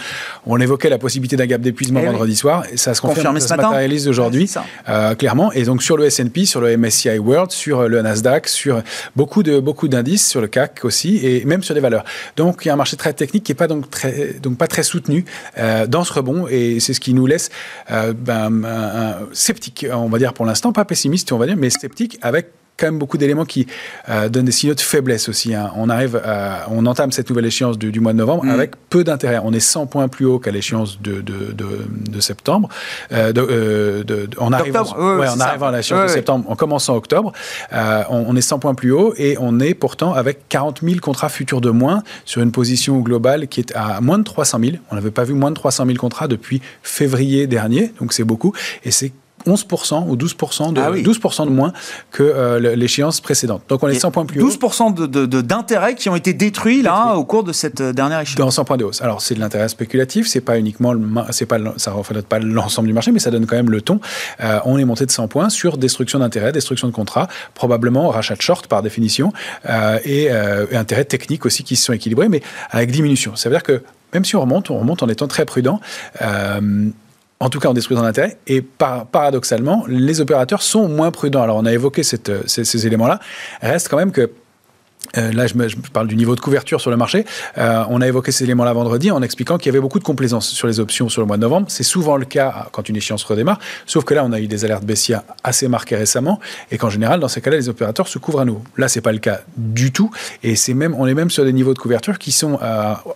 On 0.46 0.60
évoquait 0.60 0.90
la 0.90 0.98
possibilité 0.98 1.36
d'un 1.36 1.46
gap 1.46 1.60
d'épuisement 1.60 2.00
eh 2.02 2.06
vendredi 2.06 2.36
soir, 2.36 2.64
et 2.70 2.76
ça 2.76 2.94
se 2.94 3.00
confirme, 3.00 3.40
ça 3.40 3.48
se 3.48 3.54
matérialise 3.54 4.06
aujourd'hui, 4.08 4.50
clairement. 5.18 5.52
Et 5.52 5.64
donc 5.64 5.82
sur 5.82 5.96
le 5.96 6.04
S&P, 6.04 6.44
sur 6.44 6.60
le 6.60 6.76
MSCI 6.76 7.18
World, 7.18 7.50
sur 7.50 7.88
le 7.88 8.02
Nasdaq, 8.02 8.48
sur 8.48 8.82
beaucoup 9.16 9.42
de 9.42 9.58
beaucoup 9.60 9.88
d'indices, 9.88 10.28
sur 10.28 10.40
le 10.40 10.48
CAC 10.48 10.84
aussi, 10.84 11.18
et 11.24 11.44
même 11.44 11.62
sur 11.62 11.74
des 11.74 11.80
valeurs. 11.80 12.04
Donc 12.36 12.64
il 12.64 12.68
y 12.68 12.70
a 12.70 12.74
un 12.74 12.76
marché 12.76 12.96
très 12.96 13.12
technique 13.12 13.44
qui 13.44 13.52
n'est 13.52 13.56
pas 13.56 13.68
donc 13.68 13.85
donc 14.40 14.58
pas 14.58 14.66
très 14.66 14.82
soutenu 14.82 15.24
euh, 15.58 15.86
dans 15.86 16.04
ce 16.04 16.12
rebond. 16.12 16.46
Et 16.48 16.80
c'est 16.80 16.94
ce 16.94 17.00
qui 17.00 17.14
nous 17.14 17.26
laisse 17.26 17.50
euh, 17.90 18.12
ben, 18.12 19.26
sceptique, 19.32 19.86
on 19.92 20.08
va 20.08 20.18
dire 20.18 20.32
pour 20.32 20.46
l'instant, 20.46 20.72
pas 20.72 20.84
pessimiste, 20.84 21.32
on 21.32 21.38
va 21.38 21.46
dire, 21.46 21.56
mais 21.56 21.70
sceptique 21.70 22.18
avec 22.22 22.50
quand 22.76 22.86
même 22.86 22.98
beaucoup 22.98 23.18
d'éléments 23.18 23.44
qui 23.44 23.66
euh, 24.08 24.28
donnent 24.28 24.44
des 24.44 24.52
signaux 24.52 24.74
de 24.74 24.80
faiblesse 24.80 25.28
aussi. 25.28 25.54
Hein. 25.54 25.70
On 25.76 25.88
arrive, 25.88 26.20
on 26.70 26.86
entame 26.86 27.12
cette 27.12 27.28
nouvelle 27.28 27.46
échéance 27.46 27.78
du, 27.78 28.00
mois 28.00 28.12
de 28.12 28.18
novembre 28.18 28.44
mm. 28.44 28.50
avec 28.50 28.72
peu 28.90 29.04
d'intérêt. 29.04 29.40
On 29.42 29.52
est 29.52 29.60
100 29.60 29.86
points 29.86 30.08
plus 30.08 30.26
haut 30.26 30.38
qu'à 30.38 30.50
l'échéance 30.50 31.00
de, 31.00 31.20
de, 31.20 31.54
de, 31.54 32.20
septembre. 32.20 32.68
Euh, 33.12 33.32
euh, 33.36 34.04
de, 34.04 34.28
on 34.38 34.52
arrive, 34.52 34.74
ouais, 34.74 35.26
on 35.34 35.40
arrive 35.40 35.62
à 35.62 35.72
l'échéance 35.72 36.02
de 36.02 36.08
septembre 36.08 36.50
en 36.50 36.56
commençant 36.56 36.96
octobre. 36.96 37.32
On, 37.72 38.36
est 38.36 38.40
100 38.40 38.58
points 38.58 38.74
plus 38.74 38.92
haut 38.92 39.14
et 39.16 39.36
on 39.40 39.60
est 39.60 39.74
pourtant 39.74 40.12
avec 40.12 40.48
40 40.48 40.80
000 40.82 41.00
contrats 41.00 41.28
futurs 41.28 41.60
de 41.60 41.70
moins 41.70 42.02
sur 42.24 42.42
une 42.42 42.52
position 42.52 42.98
globale 43.00 43.48
qui 43.48 43.60
est 43.60 43.72
à 43.74 44.00
moins 44.00 44.18
de 44.18 44.24
300 44.24 44.58
000. 44.60 44.72
On 44.90 44.94
n'avait 44.94 45.10
pas 45.10 45.24
vu 45.24 45.34
moins 45.34 45.50
de 45.50 45.56
300 45.56 45.86
000 45.86 45.96
contrats 45.98 46.28
depuis 46.28 46.60
février 46.82 47.46
dernier, 47.46 47.92
donc 48.00 48.12
c'est 48.12 48.24
beaucoup. 48.24 48.52
Et 48.84 48.90
c'est 48.90 49.12
11% 49.46 50.08
ou 50.08 50.16
12% 50.16 50.72
de, 50.72 51.02
12 51.02 51.20
ah 51.38 51.44
de 51.44 51.50
moins 51.50 51.72
que 52.10 52.22
euh, 52.22 52.76
l'échéance 52.76 53.20
précédente. 53.20 53.62
Donc 53.68 53.82
on 53.82 53.88
est 53.88 53.98
100 53.98 54.10
points 54.10 54.26
plus 54.26 54.40
12% 54.40 55.42
d'intérêts 55.42 55.94
de, 55.94 55.98
qui 55.98 56.08
ont 56.08 56.16
été 56.16 56.32
détruits 56.32 56.82
là 56.82 57.14
au 57.14 57.24
cours 57.24 57.44
de 57.44 57.52
cette 57.52 57.80
euh, 57.80 57.92
dernière 57.92 58.20
échéance. 58.20 58.36
Dans 58.36 58.50
100 58.50 58.64
points 58.64 58.76
de 58.76 58.84
hausse. 58.84 59.02
Alors 59.02 59.20
c'est 59.20 59.34
de 59.34 59.40
l'intérêt 59.40 59.68
spéculatif, 59.68 60.26
c'est 60.26 60.40
pas 60.40 60.58
uniquement 60.58 60.94
c'est 61.30 61.46
pas 61.46 61.58
ça 61.76 61.92
reflète 61.92 62.26
pas 62.26 62.38
l'ensemble 62.38 62.88
du 62.88 62.94
marché, 62.94 63.12
mais 63.12 63.18
ça 63.18 63.30
donne 63.30 63.46
quand 63.46 63.56
même 63.56 63.70
le 63.70 63.80
ton. 63.80 64.00
Euh, 64.40 64.58
on 64.64 64.78
est 64.78 64.84
monté 64.84 65.06
de 65.06 65.10
100 65.10 65.28
points 65.28 65.48
sur 65.48 65.78
destruction 65.78 66.18
d'intérêts, 66.18 66.52
destruction 66.52 66.88
de 66.88 66.92
contrats, 66.92 67.28
probablement 67.54 68.08
rachat 68.08 68.36
de 68.36 68.42
short 68.42 68.66
par 68.66 68.82
définition 68.82 69.32
et, 70.04 70.24
et 70.24 70.76
intérêts 70.76 71.04
techniques 71.04 71.46
aussi 71.46 71.64
qui 71.64 71.76
se 71.76 71.84
sont 71.84 71.92
équilibrés, 71.92 72.28
mais 72.28 72.42
avec 72.70 72.90
diminution. 72.90 73.36
Ça 73.36 73.48
veut 73.48 73.54
dire 73.54 73.62
que 73.62 73.82
même 74.16 74.24
si 74.24 74.36
on 74.36 74.40
remonte, 74.40 74.70
on 74.70 74.78
remonte 74.78 75.02
en 75.02 75.08
étant 75.08 75.28
très 75.28 75.44
prudent. 75.44 75.80
Euh, 76.22 76.88
en 77.40 77.50
tout 77.50 77.58
cas 77.60 77.68
en 77.68 77.74
détruisant 77.74 78.02
l'intérêt. 78.02 78.38
Et 78.46 78.62
paradoxalement, 78.62 79.84
les 79.88 80.20
opérateurs 80.20 80.62
sont 80.62 80.88
moins 80.88 81.10
prudents. 81.10 81.42
Alors 81.42 81.56
on 81.56 81.66
a 81.66 81.72
évoqué 81.72 82.02
euh, 82.28 82.42
ces, 82.46 82.86
éléments-là. 82.86 83.20
Reste 83.60 83.88
quand 83.88 83.96
même 83.96 84.12
que 84.12 84.30
euh, 85.16 85.32
là, 85.32 85.46
je, 85.46 85.54
parle 85.92 86.08
du 86.08 86.16
niveau 86.16 86.34
de 86.34 86.40
couverture 86.40 86.80
sur 86.80 86.90
le 86.90 86.96
marché. 86.96 87.24
Euh, 87.58 87.84
on 87.90 88.00
a 88.00 88.08
évoqué 88.08 88.32
ces 88.32 88.44
éléments-là 88.44 88.72
vendredi 88.72 89.10
en 89.12 89.22
expliquant 89.22 89.56
qu'il 89.56 89.66
y 89.66 89.68
avait 89.70 89.80
beaucoup 89.80 90.00
de 90.00 90.04
complaisance 90.04 90.48
sur 90.48 90.66
les 90.66 90.80
options 90.80 91.08
sur 91.08 91.22
le 91.22 91.28
mois 91.28 91.36
de 91.36 91.42
novembre. 91.42 91.66
C'est 91.70 91.84
souvent 91.84 92.16
le 92.16 92.24
cas 92.24 92.68
quand 92.72 92.88
une 92.88 92.96
échéance 92.96 93.22
redémarre, 93.22 93.60
sauf 93.86 94.04
que 94.04 94.14
là, 94.14 94.24
on 94.24 94.32
a 94.32 94.40
eu 94.40 94.48
des 94.48 94.64
alertes 94.64 94.84
baissières 94.84 95.22
assez 95.44 95.68
marquées 95.68 95.96
récemment, 95.96 96.40
et 96.72 96.78
qu'en 96.78 96.90
général, 96.90 97.20
dans 97.20 97.28
ces 97.28 97.40
cas-là, 97.40 97.56
les 97.56 97.68
opérateurs 97.68 98.08
se 98.08 98.18
couvrent 98.18 98.40
à 98.40 98.44
nouveau. 98.44 98.62
Là, 98.76 98.88
c'est 98.88 99.00
pas 99.00 99.12
le 99.12 99.18
cas 99.18 99.42
du 99.56 99.92
tout, 99.92 100.10
et 100.42 100.56
c'est 100.56 100.74
même, 100.74 100.94
on 100.98 101.06
est 101.06 101.14
même 101.14 101.30
sur 101.30 101.44
des 101.44 101.52
niveaux 101.52 101.74
de 101.74 101.78
couverture 101.78 102.18
qui 102.18 102.32
sont 102.32 102.58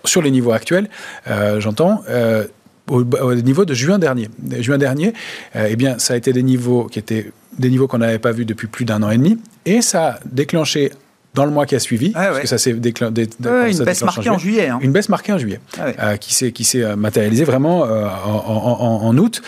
sur 0.05 0.23
les 0.23 0.31
niveaux 0.31 0.53
actuels. 0.53 0.89
j'entends 1.59 2.03
au, 2.91 3.35
niveau 3.35 3.65
de 3.65 3.75
juin 3.75 3.99
dernier. 3.99 4.29
Juin 4.61 4.79
dernier, 4.79 5.13
euh, 5.57 5.69
eh 5.71 5.77
bien, 5.77 5.99
ça 5.99 6.15
a 6.15 6.17
été 6.17 6.33
des 6.33 6.43
niveaux 6.43 6.85
qui 6.85 6.99
étaient 6.99 7.33
des 7.59 7.71
niveaux 7.71 7.87
qu'on 7.87 7.99
n'avait 7.99 8.19
pas 8.19 8.33
vus 8.33 8.45
depuis 8.45 8.67
plus 8.67 8.85
d'un 8.85 9.03
an 9.03 9.11
et 9.11 9.19
demi, 9.19 9.39
et 9.67 9.83
ça 9.83 10.07
a 10.07 10.21
déclenché 10.25 10.93
dans 11.35 11.45
le 11.45 11.51
mois 11.51 11.67
qui 11.67 11.75
a 11.75 11.79
suivi, 11.79 12.11
parce 12.11 12.41
que 12.41 12.47
ça 12.47 12.59
s'est 12.59 12.73
déclenché. 12.73 13.13
une 13.41 13.85
baisse 13.85 14.03
marquée 14.03 14.31
en 14.31 14.39
juillet. 14.39 14.69
Hein. 14.69 14.79
Une 14.83 14.93
baisse 14.93 15.09
marquée 15.09 15.33
en 15.33 15.39
juillet, 15.39 15.61
ah 15.79 15.87
euh, 15.99 16.17
qui 16.17 16.35
s'est 16.35 16.53
qui 16.53 16.65
s'est 16.65 16.83
euh, 16.83 16.97
matérialisée 16.97 17.45
vraiment 17.45 17.83
en, 17.83 19.17
août. 19.17 19.43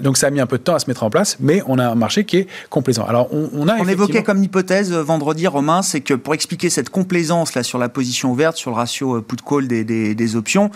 donc 0.00 0.16
ça 0.16 0.28
a 0.28 0.30
mis 0.30 0.40
un 0.40 0.46
peu 0.46 0.58
de 0.58 0.62
temps 0.62 0.74
à 0.74 0.78
se 0.78 0.88
mettre 0.88 1.02
en 1.02 1.10
place, 1.10 1.36
mais 1.40 1.62
on 1.66 1.78
a 1.78 1.86
un 1.86 1.94
marché 1.94 2.24
qui 2.24 2.38
est 2.38 2.46
complaisant. 2.70 3.04
Alors 3.04 3.28
on, 3.32 3.68
a 3.68 3.76
on 3.76 3.88
évoquait 3.88 4.22
comme 4.22 4.42
hypothèse 4.42 4.92
vendredi, 4.92 5.46
Romain, 5.46 5.82
c'est 5.82 6.00
que 6.00 6.14
pour 6.14 6.34
expliquer 6.34 6.70
cette 6.70 6.90
complaisance 6.90 7.54
là 7.54 7.62
sur 7.62 7.78
la 7.78 7.88
position 7.88 8.30
ouverte, 8.30 8.56
sur 8.56 8.70
le 8.70 8.76
ratio 8.76 9.22
put 9.22 9.36
call 9.46 9.68
des, 9.68 9.84
des, 9.84 10.14
des 10.14 10.36
options 10.36 10.70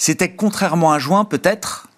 c'était 0.00 0.30
contrairement 0.30 0.92
à 0.92 0.98
juin, 0.98 1.26
peut-être, 1.26 1.88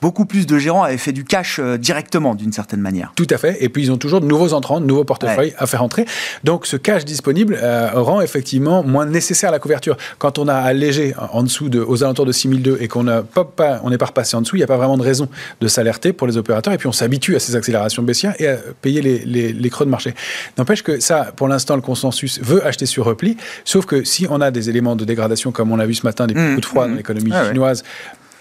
beaucoup 0.00 0.24
plus 0.24 0.46
de 0.46 0.58
gérants 0.58 0.82
avaient 0.82 0.96
fait 0.96 1.12
du 1.12 1.24
cash 1.24 1.58
euh, 1.58 1.76
directement, 1.76 2.34
d'une 2.34 2.52
certaine 2.52 2.80
manière. 2.80 3.12
Tout 3.16 3.26
à 3.30 3.38
fait. 3.38 3.56
Et 3.60 3.68
puis, 3.68 3.82
ils 3.82 3.92
ont 3.92 3.96
toujours 3.96 4.20
de 4.20 4.26
nouveaux 4.26 4.52
entrants, 4.52 4.80
de 4.80 4.86
nouveaux 4.86 5.04
portefeuilles 5.04 5.54
à 5.58 5.66
faire 5.66 5.82
entrer. 5.82 6.04
Donc, 6.44 6.66
ce 6.66 6.76
cash 6.76 7.04
disponible 7.04 7.58
euh, 7.60 7.90
rend 7.94 8.20
effectivement 8.20 8.82
moins 8.82 9.06
nécessaire 9.06 9.50
la 9.50 9.58
couverture. 9.58 9.96
Quand 10.18 10.38
on 10.38 10.48
a 10.48 10.54
allégé 10.54 11.14
en 11.32 11.42
dessous 11.42 11.68
de, 11.68 11.80
aux 11.80 12.02
alentours 12.02 12.26
de 12.26 12.32
6002 12.32 12.78
et 12.80 12.88
qu'on 12.88 13.04
n'est 13.04 13.22
pas, 13.22 13.80
on 13.82 13.90
pas 13.96 14.06
repassé 14.06 14.36
en 14.36 14.42
dessous, 14.42 14.56
il 14.56 14.60
n'y 14.60 14.64
a 14.64 14.68
pas 14.68 14.76
vraiment 14.76 14.96
de 14.96 15.02
raison 15.02 15.28
de 15.60 15.68
s'alerter 15.68 16.12
pour 16.12 16.26
les 16.26 16.36
opérateurs. 16.36 16.72
Et 16.72 16.78
puis, 16.78 16.88
on 16.88 16.92
s'habitue 16.92 17.36
à 17.36 17.40
ces 17.40 17.56
accélérations 17.56 18.02
baissières 18.02 18.34
et 18.38 18.48
à 18.48 18.56
payer 18.80 19.02
les, 19.02 19.52
les, 19.52 19.70
creux 19.70 19.84
de 19.84 19.90
marché. 19.90 20.14
N'empêche 20.58 20.82
que 20.82 20.98
ça, 21.00 21.32
pour 21.36 21.48
l'instant, 21.48 21.76
le 21.76 21.82
consensus 21.82 22.40
veut 22.42 22.66
acheter 22.66 22.86
sur 22.86 23.04
repli. 23.04 23.36
Sauf 23.64 23.86
que 23.86 24.04
si 24.04 24.26
on 24.28 24.40
a 24.40 24.50
des 24.50 24.70
éléments 24.70 24.96
de 24.96 25.04
dégradation, 25.04 25.52
comme 25.52 25.70
on 25.70 25.76
l'a 25.76 25.86
vu 25.86 25.94
ce 25.94 26.06
matin, 26.06 26.26
des 26.26 26.34
mmh, 26.34 26.48
coups 26.48 26.60
de 26.60 26.66
froid 26.66 26.86
dans 26.86 26.94
mmh. 26.94 26.96
l'économie 26.96 27.30
ah 27.32 27.48
chinoise, 27.48 27.84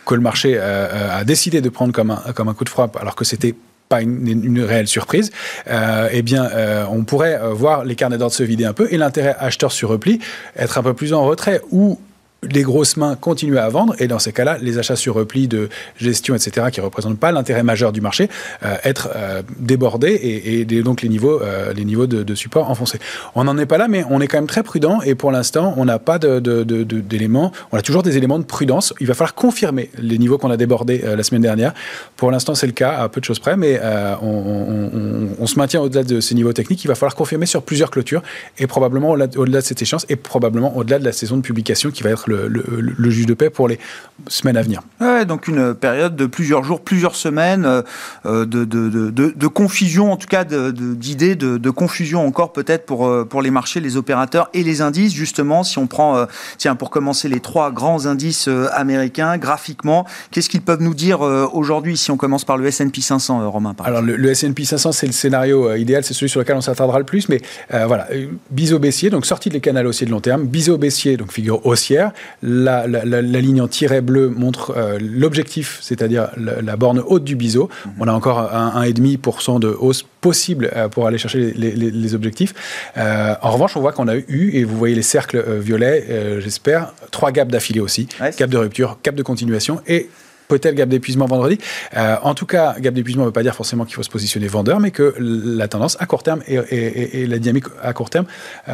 que 0.05 0.15
le 0.15 0.21
marché 0.21 0.55
euh, 0.57 0.61
euh, 0.61 1.19
a 1.19 1.23
décidé 1.23 1.61
de 1.61 1.69
prendre 1.69 1.93
comme 1.93 2.11
un, 2.11 2.53
coup 2.53 2.63
de 2.63 2.69
frappe, 2.69 2.97
alors 2.97 3.15
que 3.15 3.25
c'était 3.25 3.55
pas 3.87 4.01
une, 4.01 4.61
réelle 4.61 4.87
surprise, 4.87 5.31
euh, 5.67 6.09
eh 6.11 6.21
bien, 6.21 6.47
on 6.91 7.03
pourrait 7.03 7.39
voir 7.53 7.83
les 7.85 7.95
carnets 7.95 8.19
d'ordre 8.19 8.35
se 8.35 8.43
vider 8.43 8.65
un 8.65 8.73
peu 8.73 8.87
et 8.91 8.97
l'intérêt 8.97 9.35
acheteur 9.39 9.71
sur 9.71 9.89
repli 9.89 10.19
être 10.55 10.77
un 10.77 10.83
peu 10.83 10.93
plus 10.93 11.11
en 11.13 11.23
retrait 11.23 11.61
ou 11.71 11.99
les 12.43 12.61
grosses 12.61 12.97
mains 12.97 13.15
continuent 13.15 13.57
à 13.57 13.67
vendre 13.69 13.95
et 13.99 14.07
dans 14.07 14.19
ces 14.19 14.31
cas-là, 14.31 14.57
les 14.61 14.77
achats 14.77 14.95
sur 14.95 15.15
repli 15.15 15.47
de 15.47 15.69
gestion, 15.97 16.35
etc., 16.35 16.67
qui 16.71 16.79
ne 16.79 16.85
représentent 16.85 17.19
pas 17.19 17.31
l'intérêt 17.31 17.63
majeur 17.63 17.91
du 17.91 18.01
marché, 18.01 18.29
euh, 18.63 18.75
être 18.83 19.09
euh, 19.15 19.41
débordés 19.57 20.13
et, 20.13 20.65
donc 20.83 21.01
les 21.01 21.09
niveaux, 21.09 21.41
euh, 21.41 21.73
les 21.73 21.83
niveaux 21.83 22.07
de, 22.07 22.35
support 22.35 22.69
enfoncés. 22.69 22.99
On 23.35 23.43
n'en 23.43 23.57
est 23.57 23.65
pas 23.65 23.77
là, 23.77 23.87
mais 23.87 24.05
on 24.09 24.21
est 24.21 24.27
quand 24.27 24.37
même 24.37 24.47
très 24.47 24.63
prudent 24.63 25.01
et 25.01 25.15
pour 25.15 25.31
l'instant, 25.31 25.73
on 25.77 25.85
n'a 25.85 25.99
pas 25.99 26.19
d'éléments. 26.19 27.51
On 27.71 27.77
a 27.77 27.81
toujours 27.81 28.03
des 28.03 28.17
éléments 28.17 28.39
de 28.39 28.45
prudence. 28.45 28.93
Il 28.99 29.07
va 29.07 29.13
falloir 29.13 29.35
confirmer 29.35 29.89
les 29.97 30.17
niveaux 30.17 30.37
qu'on 30.37 30.51
a 30.51 30.57
débordés 30.57 31.03
la 31.03 31.23
semaine 31.23 31.41
dernière. 31.41 31.73
Pour 32.15 32.31
l'instant, 32.31 32.55
c'est 32.55 32.67
le 32.67 32.71
cas 32.71 32.91
à 32.91 33.09
peu 33.09 33.19
de 33.19 33.25
choses 33.25 33.39
près, 33.39 33.57
mais 33.57 33.79
on, 34.21 35.45
se 35.45 35.57
maintient 35.57 35.81
au-delà 35.81 36.03
de 36.03 36.21
ces 36.21 36.35
niveaux 36.35 36.53
techniques. 36.53 36.83
Il 36.85 36.87
va 36.87 36.95
falloir 36.95 37.15
confirmer 37.15 37.45
sur 37.45 37.63
plusieurs 37.63 37.91
clôtures 37.91 38.21
et 38.57 38.67
probablement 38.67 39.09
au-delà 39.09 39.59
de 39.59 39.65
cette 39.65 39.81
échéance 39.81 40.05
et 40.07 40.15
probablement 40.15 40.77
au-delà 40.77 40.99
de 40.99 41.05
la 41.05 41.11
saison 41.11 41.35
de 41.35 41.41
publication 41.41 41.91
qui 41.91 42.03
va 42.03 42.11
être 42.11 42.28
le, 42.35 43.09
juge 43.09 43.25
de 43.25 43.33
paix 43.33 43.49
pour 43.49 43.67
les 43.67 43.79
semaines 44.27 44.57
à 44.57 44.61
venir. 44.61 44.81
Ouais, 44.99 45.25
donc 45.25 45.47
une 45.47 45.73
période 45.73 46.15
de 46.15 46.25
plusieurs 46.25 46.63
jours, 46.63 46.81
plusieurs 46.81 47.15
semaines 47.15 47.65
euh, 47.65 47.81
euh, 48.25 48.45
de, 48.45 48.65
de, 48.65 49.47
confusion, 49.47 50.11
en 50.11 50.17
tout 50.17 50.27
cas 50.27 50.43
d'idées, 50.43 51.35
de, 51.35 51.69
confusion 51.69 52.25
encore 52.25 52.51
peut-être 52.51 52.85
pour, 52.85 53.07
euh, 53.07 53.25
pour 53.25 53.41
les 53.41 53.51
marchés, 53.51 53.79
les 53.79 53.97
opérateurs 53.97 54.49
et 54.53 54.63
les 54.63 54.81
indices. 54.81 55.13
Justement, 55.13 55.63
si 55.63 55.77
on 55.77 55.87
prend, 55.87 56.25
tiens, 56.57 56.75
pour 56.75 56.89
commencer, 56.89 57.29
les 57.29 57.39
trois 57.39 57.71
grands 57.71 58.05
indices 58.05 58.49
américains, 58.73 59.37
graphiquement, 59.37 60.05
qu'est-ce 60.31 60.49
qu'ils 60.49 60.61
peuvent 60.61 60.81
nous 60.81 60.93
dire 60.93 61.21
aujourd'hui 61.21 61.97
si 61.97 62.11
on 62.11 62.17
commence 62.17 62.45
par 62.45 62.57
le 62.57 62.67
S&P 62.67 63.01
500, 63.01 63.49
Romain 63.49 63.75
Alors 63.83 64.01
le, 64.01 64.15
le 64.15 64.29
S&P 64.31 64.65
500, 64.65 64.91
c'est 64.91 65.07
le 65.07 65.13
scénario 65.13 65.73
idéal, 65.75 66.03
c'est 66.03 66.13
celui 66.13 66.29
sur 66.29 66.39
lequel 66.39 66.55
on 66.55 66.61
s'attardera 66.61 66.99
le 66.99 67.05
plus, 67.05 67.29
mais 67.29 67.41
voilà, 67.69 68.07
biseau 68.51 68.79
baissier, 68.79 69.09
donc 69.09 69.25
sortie 69.25 69.49
des 69.49 69.59
canaux 69.59 69.89
haussiers 69.89 70.05
de 70.05 70.11
long 70.11 70.21
terme, 70.21 70.45
biseau 70.45 70.77
baissier, 70.77 71.17
donc 71.17 71.31
figure 71.31 71.65
haussière, 71.65 72.11
la, 72.41 72.85
ligne 73.21 73.61
en 73.61 73.67
tiret 73.67 74.01
bleu 74.01 74.29
montre 74.29 74.73
euh, 74.75 74.97
l'objectif, 75.01 75.79
c'est-à-dire 75.81 76.29
la, 76.37 76.75
borne 76.77 77.01
haute 77.05 77.23
du 77.23 77.35
biseau. 77.35 77.69
Mhm. 77.85 77.91
On 77.99 78.07
a 78.07 78.13
encore 78.13 78.39
un 78.53 78.83
1,5% 78.83 79.59
de 79.59 79.67
hausse 79.67 80.05
possible 80.21 80.69
euh, 80.75 80.87
pour 80.87 81.07
aller 81.07 81.17
chercher 81.17 81.53
les, 81.55 82.15
objectifs. 82.15 82.53
Euh, 82.97 83.35
en 83.41 83.51
revanche, 83.51 83.77
on 83.77 83.81
voit 83.81 83.91
qu'on 83.91 84.07
a 84.07 84.15
eu, 84.15 84.51
et 84.53 84.63
vous 84.63 84.77
voyez 84.77 84.95
les 84.95 85.01
cercles 85.01 85.43
violets, 85.59 86.39
j'espère, 86.39 86.93
trois 87.11 87.31
gaps 87.31 87.51
d'affilée 87.51 87.79
aussi. 87.79 88.07
cap 88.37 88.49
de 88.49 88.57
rupture, 88.57 88.97
cap 89.03 89.15
de 89.15 89.23
continuation 89.23 89.81
et 89.87 90.09
peut-être 90.49 90.75
gap 90.75 90.89
d'épuisement 90.89 91.25
vendredi. 91.25 91.57
en 91.95 92.33
tout 92.33 92.45
cas, 92.45 92.75
gap 92.79 92.93
d'épuisement 92.93 93.23
ne 93.23 93.27
veut 93.27 93.33
pas 93.33 93.43
dire 93.43 93.55
forcément 93.55 93.85
qu'il 93.85 93.95
faut 93.95 94.03
se 94.03 94.09
positionner 94.09 94.47
vendeur, 94.47 94.81
mais 94.81 94.91
que 94.91 95.15
la 95.17 95.67
tendance 95.69 95.95
à 96.01 96.05
court 96.05 96.23
terme 96.23 96.41
et, 96.47 97.25
la 97.27 97.39
dynamique 97.39 97.65
à 97.81 97.93
court 97.93 98.09
terme 98.09 98.25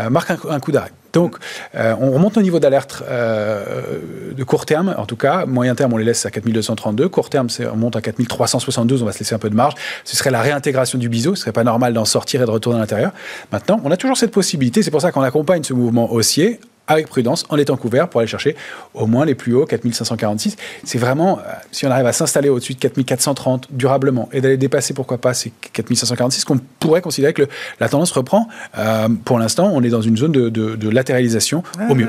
marquent 0.10 0.32
un 0.50 0.60
coup 0.60 0.72
d'arrêt. 0.72 0.92
Donc, 1.16 1.38
euh, 1.76 1.96
on 2.02 2.12
remonte 2.12 2.38
au 2.38 2.42
niveau 2.42 2.60
d'alerte 2.60 3.02
euh, 3.10 4.00
de 4.36 4.44
court 4.44 4.66
terme, 4.66 4.94
en 4.98 5.06
tout 5.06 5.16
cas. 5.16 5.46
Moyen 5.46 5.74
terme, 5.74 5.94
on 5.94 5.98
les 5.98 6.04
laisse 6.04 6.26
à 6.26 6.30
4232. 6.30 7.08
Court 7.08 7.30
terme, 7.30 7.48
on 7.72 7.78
monte 7.78 7.96
à 7.96 8.02
4372. 8.02 9.02
On 9.02 9.06
va 9.06 9.14
se 9.14 9.20
laisser 9.20 9.34
un 9.34 9.40
peu 9.40 9.50
de 9.50 9.56
marge. 9.56 9.76
Ce 10.04 10.18
serait 10.18 10.30
la 10.30 10.42
réintégration 10.42 11.00
du 11.00 11.08
biseau. 11.08 11.34
Ce 11.34 11.42
serait 11.42 11.54
pas 11.54 11.64
normal 11.64 11.94
d'en 11.94 12.04
sortir 12.04 12.42
et 12.42 12.46
de 12.46 12.52
retourner 12.52 12.80
à 12.80 12.82
l'intérieur. 12.82 13.14
Maintenant, 13.54 13.80
on 13.86 13.92
a 13.92 13.98
toujours 13.98 14.18
cette 14.18 14.32
possibilité. 14.32 14.84
C'est 14.84 14.92
pour 14.92 15.02
ça 15.02 15.14
qu'on 15.14 15.22
accompagne 15.22 15.64
ce 15.64 15.74
mouvement 15.74 16.12
haussier 16.12 16.60
avec 16.88 17.08
prudence, 17.08 17.46
en 17.50 17.58
étant 17.58 17.78
couvert 17.78 18.10
pour 18.10 18.22
aller 18.22 18.28
chercher 18.28 18.56
au 18.94 19.08
moins 19.08 19.26
les 19.26 19.36
plus 19.36 19.54
hauts, 19.54 19.66
4546. 19.66 20.56
C'est 20.84 20.98
vraiment, 20.98 21.40
euh, 21.40 21.42
si 21.72 21.86
on 21.86 21.92
arrive 21.92 22.06
à 22.06 22.14
s'installer 22.14 22.50
au-dessus 22.50 22.74
de 22.74 22.80
4430 22.80 23.68
durablement 23.72 24.30
et 24.32 24.42
d'aller 24.42 24.58
dépasser, 24.58 24.94
pourquoi 24.94 25.18
pas, 25.18 25.34
ces 25.34 25.52
4546, 25.74 26.46
qu'on 26.46 26.60
pourrait 26.80 27.02
considérer 27.02 27.34
que 27.34 27.48
la 27.80 27.90
tendance 27.90 28.12
reprend. 28.12 28.48
Euh, 28.78 29.10
pour 29.24 29.40
l'instant, 29.40 29.72
on 29.74 29.84
est 29.84 29.90
dans 29.90 30.02
une 30.02 30.18
zone 30.18 30.32
de, 30.32 30.90
latéralisation 30.90 31.64
au 31.90 31.96
mieux. 31.96 32.08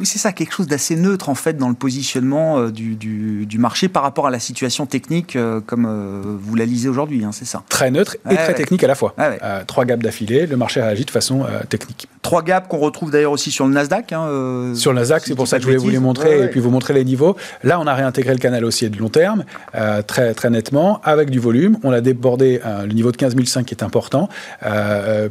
Oui, 0.00 0.06
c'est 0.06 0.18
ça, 0.18 0.32
quelque 0.32 0.52
chose 0.52 0.66
d'assez 0.66 0.96
neutre 0.96 1.28
en 1.28 1.36
fait 1.36 1.56
dans 1.56 1.68
le 1.68 1.74
positionnement 1.74 2.58
euh, 2.58 2.72
du, 2.72 2.96
du, 2.96 3.58
marché 3.58 3.88
par 3.88 4.02
rapport 4.02 4.26
à 4.26 4.30
la 4.30 4.40
situation 4.40 4.86
technique 4.86 5.36
euh, 5.36 5.60
comme 5.60 5.86
euh, 5.86 6.20
vous 6.24 6.56
la 6.56 6.64
lisez 6.64 6.88
aujourd'hui, 6.88 7.24
hein, 7.24 7.30
c'est 7.32 7.44
ça 7.44 7.62
Très 7.68 7.92
neutre 7.92 8.16
et 8.28 8.34
très 8.34 8.54
technique 8.54 8.82
à 8.82 8.88
la 8.88 8.96
fois. 8.96 9.14
trois 9.66 9.84
gaps 9.84 10.02
d'affilée, 10.02 10.46
le 10.46 10.56
marché 10.56 10.82
réagit 10.82 11.04
de 11.04 11.10
façon 11.10 11.46
technique. 11.68 12.08
Trois 12.24 12.42
gaps 12.42 12.66
qu'on 12.68 12.78
retrouve 12.78 13.12
d'ailleurs 13.12 13.30
aussi 13.30 13.52
sur 13.52 13.66
le 13.66 13.72
Nasdaq. 13.72 14.12
Hein, 14.12 14.72
sur 14.74 14.92
le 14.92 14.98
Nasdaq, 14.98 15.22
c'est 15.24 15.36
pour 15.36 15.46
ça 15.46 15.58
que 15.58 15.62
je 15.62 15.68
voulais 15.68 15.78
vous 15.78 15.90
les 15.90 16.00
montrer 16.00 16.44
et 16.44 16.48
puis 16.48 16.58
vous 16.58 16.70
montrer 16.70 16.92
les 16.94 17.04
niveaux. 17.04 17.36
Là, 17.62 17.78
on 17.78 17.86
a 17.86 17.94
réintégré 17.94 18.32
le 18.32 18.40
canal 18.40 18.64
haussier 18.64 18.88
de 18.88 18.98
long 18.98 19.10
terme 19.10 19.44
très, 20.06 20.34
très 20.34 20.50
nettement 20.50 21.00
avec 21.04 21.30
du 21.30 21.38
volume. 21.38 21.78
On 21.84 21.92
a 21.92 22.00
débordé 22.00 22.60
le 22.64 22.92
niveau 22.92 23.12
de 23.12 23.16
15 23.16 23.36
500 23.36 23.64
qui 23.64 23.74
est 23.74 23.84
important 23.84 24.28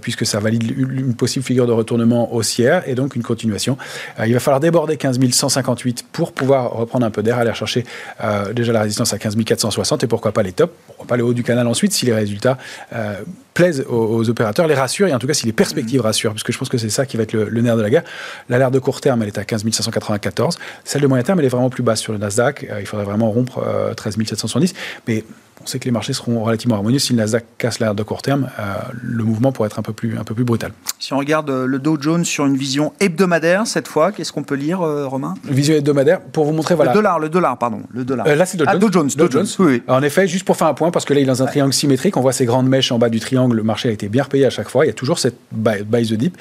puisque 0.01 0.25
ça 0.25 0.39
valide 0.39 0.63
une 0.77 1.15
possible 1.15 1.43
figure 1.43 1.67
de 1.67 1.73
retournement 1.73 2.33
haussière 2.33 2.83
et 2.87 2.95
donc 2.95 3.15
une 3.15 3.23
continuation. 3.23 3.77
il 4.25 4.33
va 4.33 4.39
falloir 4.39 4.59
déborder 4.59 4.95
15 4.95 5.19
158 5.31 6.05
pour 6.11 6.31
pouvoir 6.31 6.71
reprendre 6.71 7.05
un 7.05 7.11
peu 7.11 7.23
d'air, 7.23 7.39
aller 7.39 7.53
chercher 7.53 7.85
euh, 8.23 8.53
déjà 8.53 8.73
la 8.73 8.81
résistance 8.81 9.13
à 9.13 9.17
15 9.17 9.35
460 9.43 10.03
et 10.03 10.07
pourquoi 10.07 10.31
pas 10.31 10.43
les 10.43 10.51
tops, 10.51 10.73
pourquoi 10.87 11.07
pas 11.07 11.17
le 11.17 11.23
haut 11.23 11.33
du 11.33 11.43
canal 11.43 11.67
ensuite 11.67 11.93
si 11.93 12.05
les 12.05 12.13
résultats 12.13 12.57
euh, 12.93 13.15
plaisent 13.53 13.85
aux, 13.87 14.29
opérateurs, 14.29 14.67
les 14.67 14.75
rassurent 14.75 15.07
et 15.07 15.13
en 15.13 15.19
tout 15.19 15.27
cas 15.27 15.33
si 15.33 15.45
les 15.45 15.53
perspectives 15.53 15.99
mmh. 15.99 16.03
rassurent, 16.03 16.31
parce 16.31 16.43
que 16.43 16.51
je 16.51 16.57
pense 16.57 16.69
que 16.69 16.77
c'est 16.77 16.89
ça 16.89 17.05
qui 17.05 17.17
va 17.17 17.23
être 17.23 17.33
le, 17.33 17.61
nerf 17.61 17.77
de 17.77 17.81
la 17.81 17.89
guerre. 17.89 18.03
L'alerte 18.49 18.73
de 18.73 18.79
court 18.79 19.01
terme, 19.01 19.21
elle 19.21 19.27
est 19.27 19.37
à 19.37 19.45
15 19.45 19.63
594. 19.69 20.57
Celle 20.83 21.01
de 21.01 21.07
moyen 21.07 21.23
terme, 21.23 21.39
elle 21.39 21.45
est 21.45 21.49
vraiment 21.49 21.69
plus 21.69 21.83
basse 21.83 21.99
sur 21.99 22.13
le 22.13 22.19
Nasdaq. 22.19 22.67
Euh, 22.69 22.79
il 22.79 22.85
faudrait 22.85 23.05
vraiment 23.05 23.31
rompre 23.31 23.63
13 23.95 24.17
770. 24.17 24.73
Mais 25.07 25.23
on 25.63 25.67
sait 25.67 25.79
que 25.79 25.85
les 25.85 25.91
marchés 25.91 26.13
seront 26.13 26.43
relativement 26.43 26.75
harmonieux. 26.75 26.99
Si 26.99 27.13
le 27.13 27.19
Nasdaq 27.19 27.45
casse 27.57 27.79
l'air 27.79 27.95
de 27.95 28.03
court 28.03 28.21
terme, 28.21 28.49
euh, 28.59 28.73
le 29.01 29.23
mouvement 29.23 29.51
pourrait 29.51 29.67
être 29.67 29.79
un 29.79 29.83
peu, 29.83 29.93
plus, 29.93 30.17
un 30.17 30.23
peu 30.23 30.35
plus 30.35 30.43
brutal. 30.43 30.71
Si 30.99 31.13
on 31.13 31.17
regarde 31.17 31.49
euh, 31.49 31.65
le 31.65 31.79
Dow 31.79 31.97
Jones 31.99 32.25
sur 32.25 32.45
une 32.45 32.57
vision 32.57 32.93
hebdomadaire, 32.99 33.65
cette 33.65 33.87
fois, 33.87 34.11
qu'est-ce 34.11 34.33
qu'on 34.33 34.43
peut 34.43 34.55
lire, 34.55 34.81
euh, 34.81 35.07
Romain? 35.07 35.35
Vision 35.45 35.75
hebdomadaire, 35.75 36.19
pour 36.19 36.45
vous 36.45 36.51
montrer, 36.51 36.75
voilà. 36.75 36.91
Le 36.91 36.97
dollar, 36.97 37.19
le 37.19 37.29
dollar, 37.29 37.57
pardon. 37.57 37.81
Le 37.91 38.03
dollar. 38.03 38.27
là, 38.27 38.45
c'est 38.45 38.57
Dow 38.57 38.65
ah, 38.67 38.75
Jones. 38.91 39.09
Dow 39.15 39.31
Jones, 39.31 39.47
Oui, 39.59 39.81
En 39.87 40.03
effet, 40.03 40.27
juste 40.27 40.45
pour 40.45 40.57
faire 40.57 40.67
un 40.67 40.73
point, 40.73 40.91
parce 40.91 41.05
que 41.05 41.13
là, 41.13 41.21
il 41.21 41.23
est 41.23 41.27
dans 41.27 41.43
un 41.43 41.45
triangle 41.45 41.73
symétrique, 41.73 42.17
on 42.17 42.21
voit 42.21 42.33
ces 42.33 42.45
grandes 42.45 42.67
mèches 42.67 42.91
en 42.91 42.99
bas 42.99 43.09
du 43.09 43.19
triangle, 43.19 43.55
le 43.55 43.63
marché 43.63 43.89
a 43.89 43.91
été 43.91 44.09
bien 44.09 44.23
repayé 44.23 44.45
à 44.45 44.49
chaque 44.49 44.69
fois, 44.69 44.85
il 44.85 44.87
y 44.87 44.91
a 44.91 44.93
toujours 44.93 45.19
cette 45.19 45.37
buy, 45.51 46.07
the 46.07 46.13
dip. 46.13 46.37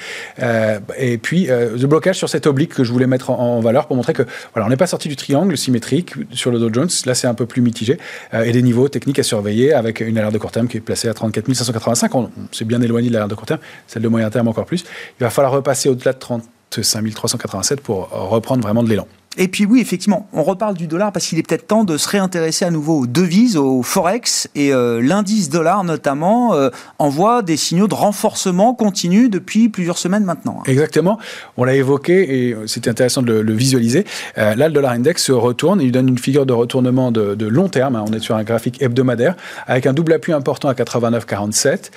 et 0.99 1.19
puis, 1.19 1.47
le 1.47 1.87
blocage 1.87 2.19
sur 2.19 2.29
cette 2.29 2.47
oblique 2.47 2.75
que 2.75 2.85
je 2.85 2.93
voulais 2.93 3.07
mettre 3.07 3.31
en, 3.31 3.61
valeur 3.61 3.87
pour 3.87 3.97
montrer 3.97 4.13
que, 4.13 4.23
voilà, 4.55 4.67
on 4.67 4.71
n'est 4.71 4.77
pas 4.77 4.87
sorti 4.87 5.09
du 5.09 5.15
triangle 5.15 5.57
symétrique 5.57 6.15
sur 6.33 6.51
le 6.51 6.59
Dow 6.59 6.71
Jones, 6.73 6.89
là, 7.07 7.15
c'est 7.15 7.29
un 7.29 7.35
peu 7.35 7.47
plus 7.47 7.63
mitigé, 7.63 7.99
et 8.33 8.51
des 8.51 8.63
niveaux 8.63 8.89
techniques 8.89 9.02
à 9.19 9.23
surveiller 9.23 9.73
avec 9.73 10.01
une 10.01 10.19
alerte 10.19 10.33
de 10.33 10.39
court 10.39 10.53
terme 10.53 10.69
qui 10.69 10.79
est 10.79 10.81
placée 10.81 11.09
à 11.09 11.15
34 11.15 11.53
585. 11.53 12.15
On, 12.15 12.31
s'est 12.53 12.65
bien 12.65 12.81
éloigné 12.81 13.09
de 13.09 13.13
l'alerte 13.13 13.31
de 13.31 13.35
court 13.35 13.47
terme, 13.47 13.61
celle 13.87 14.03
de 14.03 14.09
moyen 14.09 14.31
terme 14.31 14.49
encore 14.49 14.67
plus. 14.67 14.85
Il 15.19 15.23
va 15.23 15.31
falloir 15.31 15.53
repasser 15.53 15.89
au-delà 15.89 16.13
de 16.13 16.19
35 16.19 17.11
387 17.15 17.81
pour 17.81 18.09
reprendre 18.11 18.63
vraiment 18.63 18.83
de 18.83 18.89
l'élan. 18.89 19.07
Et 19.39 19.49
puis 19.49 19.65
oui, 19.65 19.81
effectivement, 19.81 20.29
on 20.35 20.43
reparle 20.43 20.75
du 20.75 20.87
dollar 20.87 21.11
parce 21.11 21.27
qu'il 21.27 21.39
est 21.39 21.43
peut-être 21.43 21.67
temps 21.67 21.85
de 21.85 21.97
se 21.97 22.07
réintéresser 22.07 22.67
à 22.67 22.71
nouveau 22.71 23.01
aux 23.01 23.07
devises, 23.07 23.57
au 23.57 23.83
forex, 23.83 24.51
et 24.55 24.75
euh, 24.75 25.01
l'indice 25.01 25.49
dollar 25.49 25.85
notamment 25.85 26.55
euh, 26.55 26.69
envoie 26.99 27.41
des 27.41 27.57
signaux 27.57 27.89
de 27.89 27.95
renforcement 27.95 28.75
continu 28.75 29.31
depuis 29.31 29.71
plusieurs 29.71 29.97
semaines 29.97 30.25
maintenant. 30.25 30.63
Exactement, 30.67 31.19
on 31.57 31.65
l'a 31.65 31.75
évoqué 31.75 32.49
et 32.49 32.57
c'était 32.67 32.91
intéressant 32.91 33.23
de 33.23 33.33
le, 33.33 33.53
visualiser. 33.55 34.05
Euh, 34.37 34.55
là, 34.55 34.69
le 34.69 34.75
dollar 34.75 34.93
index 34.93 35.25
se 35.25 35.33
retourne, 35.33 35.81
il 35.81 35.93
donne 35.93 36.09
une 36.09 36.19
figure 36.19 36.45
de 36.45 36.53
retournement 36.53 37.11
de, 37.11 37.47
long 37.47 37.69
terme, 37.71 37.97
hein. 37.97 38.05
on 38.07 38.13
est 38.13 38.21
sur 38.21 38.37
un 38.37 38.45
graphique 38.45 38.83
hebdomadaire, 38.83 39.35
avec 39.67 39.87
un 39.87 39.95
double 39.95 40.13
appui 40.13 40.35
important 40.35 40.69
à 40.69 40.75
89,47, 40.75 41.91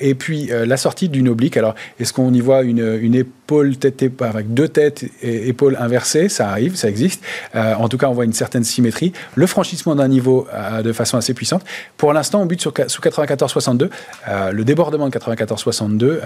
et 0.00 0.14
puis 0.14 0.50
la 0.50 0.76
sortie 0.76 1.08
d'une 1.08 1.28
oblique. 1.28 1.56
Alors, 1.56 1.74
est-ce 2.00 2.12
qu'on 2.12 2.32
y 2.32 2.40
voit 2.40 2.62
une, 2.62 2.98
une 3.00 3.14
épaule, 3.14 3.76
tête, 3.76 4.04
avec 4.20 4.54
deux 4.54 4.68
têtes 4.68 5.04
et 5.22 5.48
épaules 5.48 5.76
inversées? 5.80 6.28
Ça 6.28 6.50
arrive 6.50 6.77
ça 6.78 6.88
existe. 6.88 7.22
Euh, 7.54 7.74
en 7.74 7.88
tout 7.88 7.98
cas, 7.98 8.08
on 8.08 8.12
voit 8.12 8.24
une 8.24 8.32
certaine 8.32 8.64
symétrie. 8.64 9.12
Le 9.34 9.46
franchissement 9.46 9.94
d'un 9.94 10.08
niveau 10.08 10.46
euh, 10.52 10.82
de 10.82 10.92
façon 10.92 11.16
assez 11.16 11.34
puissante. 11.34 11.62
Pour 11.96 12.12
l'instant, 12.12 12.40
on 12.40 12.46
bute 12.46 12.60
sur, 12.60 12.72
sous 12.86 13.02
94,62. 13.02 13.90
Euh, 14.28 14.52
le 14.52 14.64
débordement 14.64 15.08
de 15.08 15.16
94,62 15.16 16.20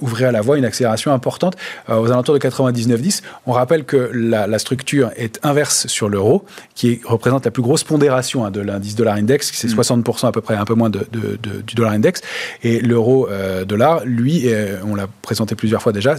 ouvrait 0.00 0.26
à 0.26 0.32
la 0.32 0.40
voie 0.40 0.58
une 0.58 0.64
accélération 0.64 1.12
importante 1.12 1.56
aux 1.88 2.10
alentours 2.10 2.34
de 2.34 2.38
99,10. 2.38 3.22
On 3.46 3.52
rappelle 3.52 3.84
que 3.84 4.10
la, 4.12 4.58
structure 4.58 5.10
est 5.16 5.40
inverse 5.42 5.86
sur 5.88 6.08
l'euro, 6.08 6.44
qui 6.74 7.00
représente 7.04 7.44
la 7.44 7.50
plus 7.50 7.62
grosse 7.62 7.84
pondération 7.84 8.44
hein, 8.44 8.50
de 8.50 8.60
l'indice 8.60 8.94
dollar 8.94 9.16
index, 9.16 9.50
qui 9.50 9.56
c'est 9.56 9.68
60% 9.68 10.24
mm. 10.24 10.26
à 10.26 10.32
peu 10.32 10.40
près, 10.40 10.54
un 10.54 10.64
peu 10.64 10.74
moins 10.74 10.90
de, 10.90 11.06
du 11.66 11.74
dollar 11.74 11.92
index. 11.92 12.20
Et 12.62 12.80
l'euro 12.80 13.28
dollar, 13.66 14.02
lui, 14.04 14.48
on 14.84 14.94
l'a 14.94 15.08
présenté 15.22 15.54
plusieurs 15.54 15.82
fois 15.82 15.92
déjà, 15.92 16.16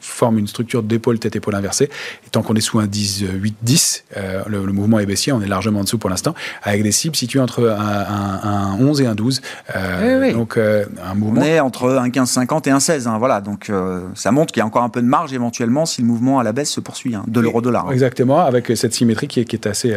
forme 0.00 0.38
une 0.38 0.46
structure 0.46 0.82
d'épaule 0.82 1.18
tête 1.18 1.36
épaule 1.36 1.54
inversée. 1.54 1.90
Et 2.26 2.30
tant 2.30 2.42
qu'on 2.42 2.54
est 2.54 2.60
sous 2.60 2.69
un 2.78 2.86
10, 2.86 3.24
8, 3.32 3.56
10. 3.62 4.04
le, 4.46 4.60
mouvement 4.72 5.00
est 5.00 5.06
baissier, 5.06 5.32
on 5.32 5.40
est 5.42 5.48
largement 5.48 5.80
en 5.80 5.84
dessous 5.84 5.98
pour 5.98 6.10
l'instant, 6.10 6.34
avec 6.62 6.82
des 6.82 6.92
cibles 6.92 7.16
situées 7.16 7.40
entre 7.40 7.68
un, 7.68 8.76
11 8.78 9.00
et 9.00 9.06
un 9.06 9.14
12. 9.14 9.40
Euh, 9.74 10.32
donc, 10.32 10.56
euh, 10.56 10.84
un 11.04 11.14
mouvement. 11.14 11.40
On 11.40 11.44
est 11.44 11.60
entre 11.60 11.90
un 11.90 12.08
15,50 12.08 12.68
et 12.68 12.70
un 12.70 12.80
16. 12.80 13.06
Hein, 13.06 13.18
voilà, 13.18 13.40
donc 13.40 13.70
euh, 13.70 14.00
ça 14.14 14.32
montre 14.32 14.52
qu'il 14.52 14.60
y 14.60 14.62
a 14.62 14.66
encore 14.66 14.82
un 14.82 14.88
peu 14.88 15.02
de 15.02 15.06
marge 15.06 15.32
éventuellement 15.32 15.86
si 15.86 16.02
le 16.02 16.06
mouvement 16.06 16.38
à 16.38 16.42
la 16.42 16.52
baisse 16.52 16.70
se 16.70 16.80
poursuit, 16.80 17.14
hein, 17.14 17.24
de 17.26 17.40
l'euro-dollar. 17.40 17.88
Hein. 17.88 17.92
Exactement, 17.92 18.40
avec 18.40 18.72
cette 18.76 18.94
symétrie 18.94 19.28
qui 19.28 19.40
est, 19.40 19.44
qui 19.44 19.56
est 19.56 19.66
assez 19.66 19.96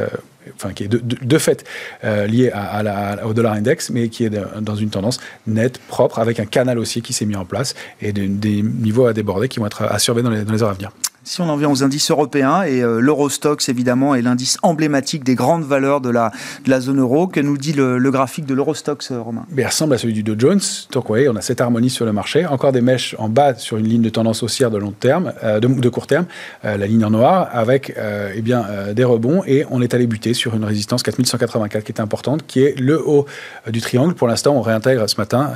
enfin 0.56 0.74
qui 0.74 0.84
est 0.84 0.88
de, 0.88 1.38
fait 1.38 1.63
à, 2.01 2.84
la, 2.84 3.25
au 3.25 3.34
dollar 3.34 3.53
index, 3.53 3.89
mais 3.89 4.10
qui 4.10 4.25
est 4.25 4.32
dans 4.62 4.75
une 4.75 4.89
tendance 4.89 5.20
nette, 5.48 5.77
propre, 5.80 6.20
avec 6.20 6.39
un 6.39 6.46
canal 6.46 6.77
haussier 6.77 7.01
qui 7.01 7.13
s'est 7.13 7.25
mis 7.25 7.36
en 7.36 7.46
place 7.46 7.75
et 8.01 8.12
des 8.12 8.62
niveaux 8.62 9.06
à 9.06 9.13
déborder 9.13 9.48
qui 9.48 9.60
vont 9.60 9.68
être 9.68 9.84
à 9.84 10.00
surveiller 10.00 10.24
dans 10.24 10.32
les, 10.32 10.44
dans 10.44 10.53
les 10.53 10.63
heures 10.63 10.70
à 10.70 10.74
venir. 10.74 10.92
Si 11.24 11.42
on 11.42 11.50
en 11.50 11.56
vient 11.56 11.70
aux 11.70 11.84
indices 11.84 12.12
européens, 12.12 12.63
et 12.63 12.82
euh, 12.82 13.00
l'Eurostox 13.00 13.70
évidemment 13.70 14.15
est 14.15 14.22
l'indice 14.22 14.58
emblématique 14.62 15.24
des 15.24 15.36
grandes 15.36 15.63
valeurs 15.63 16.01
de 16.01 16.10
la, 16.10 16.32
de 16.65 16.70
la 16.70 16.80
zone 16.80 17.00
euro, 17.00 17.27
que 17.27 17.39
nous 17.39 17.58
dit 17.58 17.74
le, 17.74 18.00
graphique 18.12 18.46
de 18.46 18.53
l'Eurostox, 18.53 19.12
euh, 19.12 19.22
Romain? 19.22 19.46
Il 19.56 19.65
ressemble 19.65 19.94
à 19.94 19.98
celui 19.98 20.13
du 20.13 20.24
Dow 20.24 20.36
Jones. 20.38 20.60
Donc 20.92 21.10
oui, 21.10 21.27
on 21.30 21.36
a 21.36 21.42
cette 21.42 21.62
harmonie 21.62 21.89
sur 21.89 22.06
le 22.06 22.12
marché. 22.12 22.46
Encore 22.46 22.72
des 22.72 22.82
mèches 22.82 23.15
en 23.18 23.30
bas 23.30 23.56
sur 23.56 23.77
une 23.77 23.88
ligne 23.88 24.01
de 24.01 24.10
tendance 24.10 24.44
haussière 24.44 24.70
de 24.70 24.77
long 24.77 24.92
terme, 24.92 25.34
euh, 25.44 25.60
de, 25.60 25.89
court 25.89 26.08
terme, 26.08 26.25
la 26.63 26.77
ligne 26.77 27.06
en 27.06 27.12
noir, 27.12 27.50
avec 27.51 27.94
eh 28.36 28.42
bien, 28.42 28.65
des 28.94 29.03
rebonds, 29.03 29.44
et 29.46 29.65
on 29.70 29.82
est 29.82 29.94
allé 29.94 30.08
buter 30.08 30.34
sur 30.34 30.56
une 30.56 30.63
résistance 30.63 31.03
4184 31.03 31.84
qui 31.84 31.92
est 31.92 32.01
importante, 32.01 32.46
qui 32.48 32.62
est 32.62 32.80
le 32.80 33.00
haut 33.00 33.25
du 33.70 33.82
triangle. 33.82 34.15
Pour 34.15 34.27
l'instant, 34.27 34.56
on 34.56 34.62
réintègre 34.62 35.08
ce 35.08 35.15
matin 35.18 35.51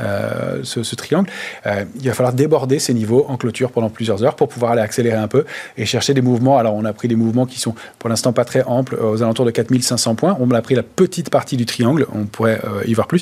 ce, 0.64 0.96
triangle. 0.96 1.30
il 1.66 2.08
va 2.08 2.14
falloir 2.14 2.34
déborder 2.34 2.80
ces 2.80 2.94
niveaux 2.94 3.26
en 3.30 3.38
clôture 3.38 3.72
pendant 3.72 3.90
plusieurs 3.90 4.24
heures 4.24 4.36
pour 4.36 4.48
pouvoir 4.48 4.74
aller 4.74 4.82
accélérer 4.82 5.18
un 5.18 5.28
peu 5.28 5.46
et 5.78 5.86
chercher 5.86 6.14
des 6.14 6.22
mouvements. 6.22 6.58
Alors, 6.58 6.76
on 6.76 6.86
a 6.86 6.94
pris 6.94 7.08
des 7.08 7.16
mouvements 7.16 7.46
qui 7.46 7.60
sont 7.60 7.76
pour 8.00 8.10
l'instant 8.10 8.34
pas 8.34 8.46
très 8.46 8.64
amples, 8.64 8.96
euh, 8.96 9.12
aux 9.12 9.24
alentours 9.24 9.46
de 9.46 9.52
4500 9.52 10.16
points. 10.16 10.38
On 10.40 10.50
a 10.52 10.62
pris 10.62 10.76
la 10.76 10.84
petite 10.84 11.30
partie 11.30 11.58
du 11.58 11.66
triangle, 11.66 12.06
on 12.14 12.26
pourrait 12.26 12.60
euh, 12.64 12.84
y 12.86 12.94
voir 12.94 13.08
plus. 13.08 13.22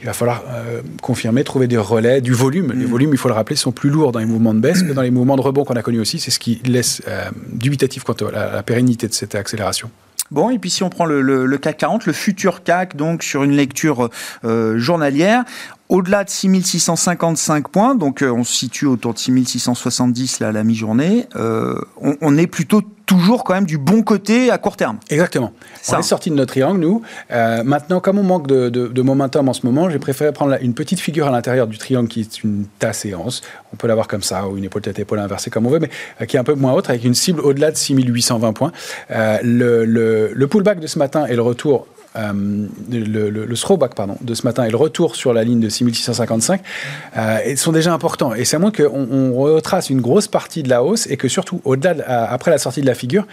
Il 0.00 0.06
va 0.06 0.12
falloir 0.12 0.42
euh, 0.48 0.82
confirmer, 1.00 1.44
trouver 1.44 1.66
des 1.66 1.76
relais, 1.76 2.20
du 2.20 2.32
volume. 2.32 2.72
Les 2.72 2.86
mm. 2.86 2.88
volumes, 2.88 3.10
il 3.12 3.18
faut 3.18 3.28
le 3.28 3.34
rappeler, 3.34 3.56
sont 3.56 3.72
plus 3.72 3.90
lourds 3.90 4.12
dans 4.12 4.18
les 4.18 4.26
mouvements 4.26 4.54
de 4.54 4.60
baisse 4.60 4.82
que 4.82 4.92
dans 4.92 5.02
les 5.02 5.10
mouvements 5.10 5.36
de 5.36 5.42
rebond 5.42 5.64
qu'on 5.64 5.74
a 5.74 5.82
connus 5.82 6.00
aussi. 6.00 6.18
C'est 6.18 6.30
ce 6.30 6.38
qui 6.38 6.60
laisse 6.64 7.02
dubitatif 7.52 8.04
quant 8.04 8.14
à 8.14 8.52
la, 8.54 8.62
pérennité 8.62 9.08
de 9.08 9.12
cette 9.12 9.34
accélération. 9.34 9.90
Bon, 10.30 10.50
et 10.50 10.58
puis 10.58 10.70
si 10.70 10.82
on 10.82 10.88
prend 10.88 11.04
le, 11.04 11.58
CAC 11.58 11.76
40, 11.78 12.06
le 12.06 12.12
futur 12.12 12.62
CAC, 12.62 12.96
donc 12.96 13.22
sur 13.22 13.42
une 13.42 13.52
lecture 13.52 14.08
journalière, 14.42 15.44
au-delà 15.92 16.24
de 16.24 16.30
6655 16.30 17.68
points, 17.68 17.94
donc 17.94 18.24
on 18.26 18.44
se 18.44 18.52
situe 18.52 18.86
autour 18.86 19.14
de 19.14 19.18
6670 19.18 20.40
là, 20.40 20.48
à 20.48 20.52
la 20.52 20.64
mi-journée, 20.64 21.26
on, 21.34 22.16
on, 22.20 22.36
est 22.36 22.46
plutôt 22.46 22.82
toujours 23.06 23.44
quand 23.44 23.54
même 23.54 23.66
du 23.66 23.78
bon 23.78 24.02
côté 24.02 24.50
à 24.50 24.58
court 24.58 24.76
terme. 24.76 24.98
Exactement. 25.10 25.52
Ça. 25.80 25.96
On 25.96 26.00
est 26.00 26.02
sorti 26.02 26.30
de 26.30 26.34
notre 26.34 26.52
triangle, 26.52 26.80
nous. 26.80 27.02
Euh, 27.30 27.62
maintenant, 27.62 28.00
comme 28.00 28.18
on 28.18 28.22
manque 28.22 28.46
de, 28.46 28.68
de, 28.68 29.02
momentum 29.02 29.48
en 29.48 29.52
ce 29.52 29.66
moment, 29.66 29.90
j'ai 29.90 29.98
préféré 29.98 30.32
prendre 30.32 30.56
une 30.62 30.74
petite 30.74 31.00
figure 31.00 31.26
à 31.26 31.30
l'intérieur 31.30 31.66
du 31.66 31.76
triangle 31.78 32.08
qui 32.08 32.20
est 32.20 32.42
une 32.42 32.64
tasse 32.78 33.00
séance. 33.00 33.42
On 33.72 33.76
peut 33.76 33.86
l'avoir 33.86 34.08
comme 34.08 34.22
ça, 34.22 34.48
ou 34.48 34.56
une 34.56 34.64
épaule 34.64 34.82
tête 34.82 34.98
épaule 34.98 35.18
inversée 35.18 35.50
comme 35.50 35.66
on 35.66 35.70
veut, 35.70 35.80
mais 35.80 35.90
euh, 36.20 36.24
qui 36.24 36.36
est 36.36 36.40
un 36.40 36.44
peu 36.44 36.54
moins 36.54 36.72
haute, 36.72 36.88
avec 36.88 37.04
une 37.04 37.14
cible 37.14 37.40
au-delà 37.40 37.70
de 37.70 37.76
6820 37.76 38.52
points. 38.52 38.72
Euh, 39.10 39.38
le, 39.42 39.84
le, 39.84 40.30
le 40.32 40.46
pullback 40.46 40.80
de 40.80 40.86
ce 40.86 40.98
matin 40.98 41.26
et 41.26 41.34
le 41.36 41.42
retour 41.42 41.86
euh, 42.16 42.66
le, 42.90 43.30
le, 43.30 43.56
throwback 43.56 43.94
pardon, 43.94 44.16
de 44.20 44.34
ce 44.34 44.44
matin 44.44 44.64
et 44.64 44.70
le 44.70 44.76
retour 44.76 45.16
sur 45.16 45.32
la 45.32 45.44
ligne 45.44 45.60
de 45.60 45.68
6655 45.68 46.60
euh, 47.16 47.56
sont 47.56 47.72
déjà 47.72 47.92
importants. 47.92 48.34
Et 48.34 48.44
c'est 48.44 48.56
à 48.56 48.58
moins 48.58 48.70
qu'on 48.70 49.08
on 49.10 49.34
retrace 49.34 49.88
une 49.88 50.00
grosse 50.00 50.28
partie 50.28 50.62
de 50.62 50.68
la 50.68 50.82
hausse 50.82 51.06
et 51.06 51.16
que 51.16 51.28
surtout, 51.28 51.60
au-delà, 51.64 51.94
après 52.30 52.50
la 52.50 52.58
sortie 52.58 52.82
de 52.82 52.86
la 52.86 52.94
figure, 52.94 53.26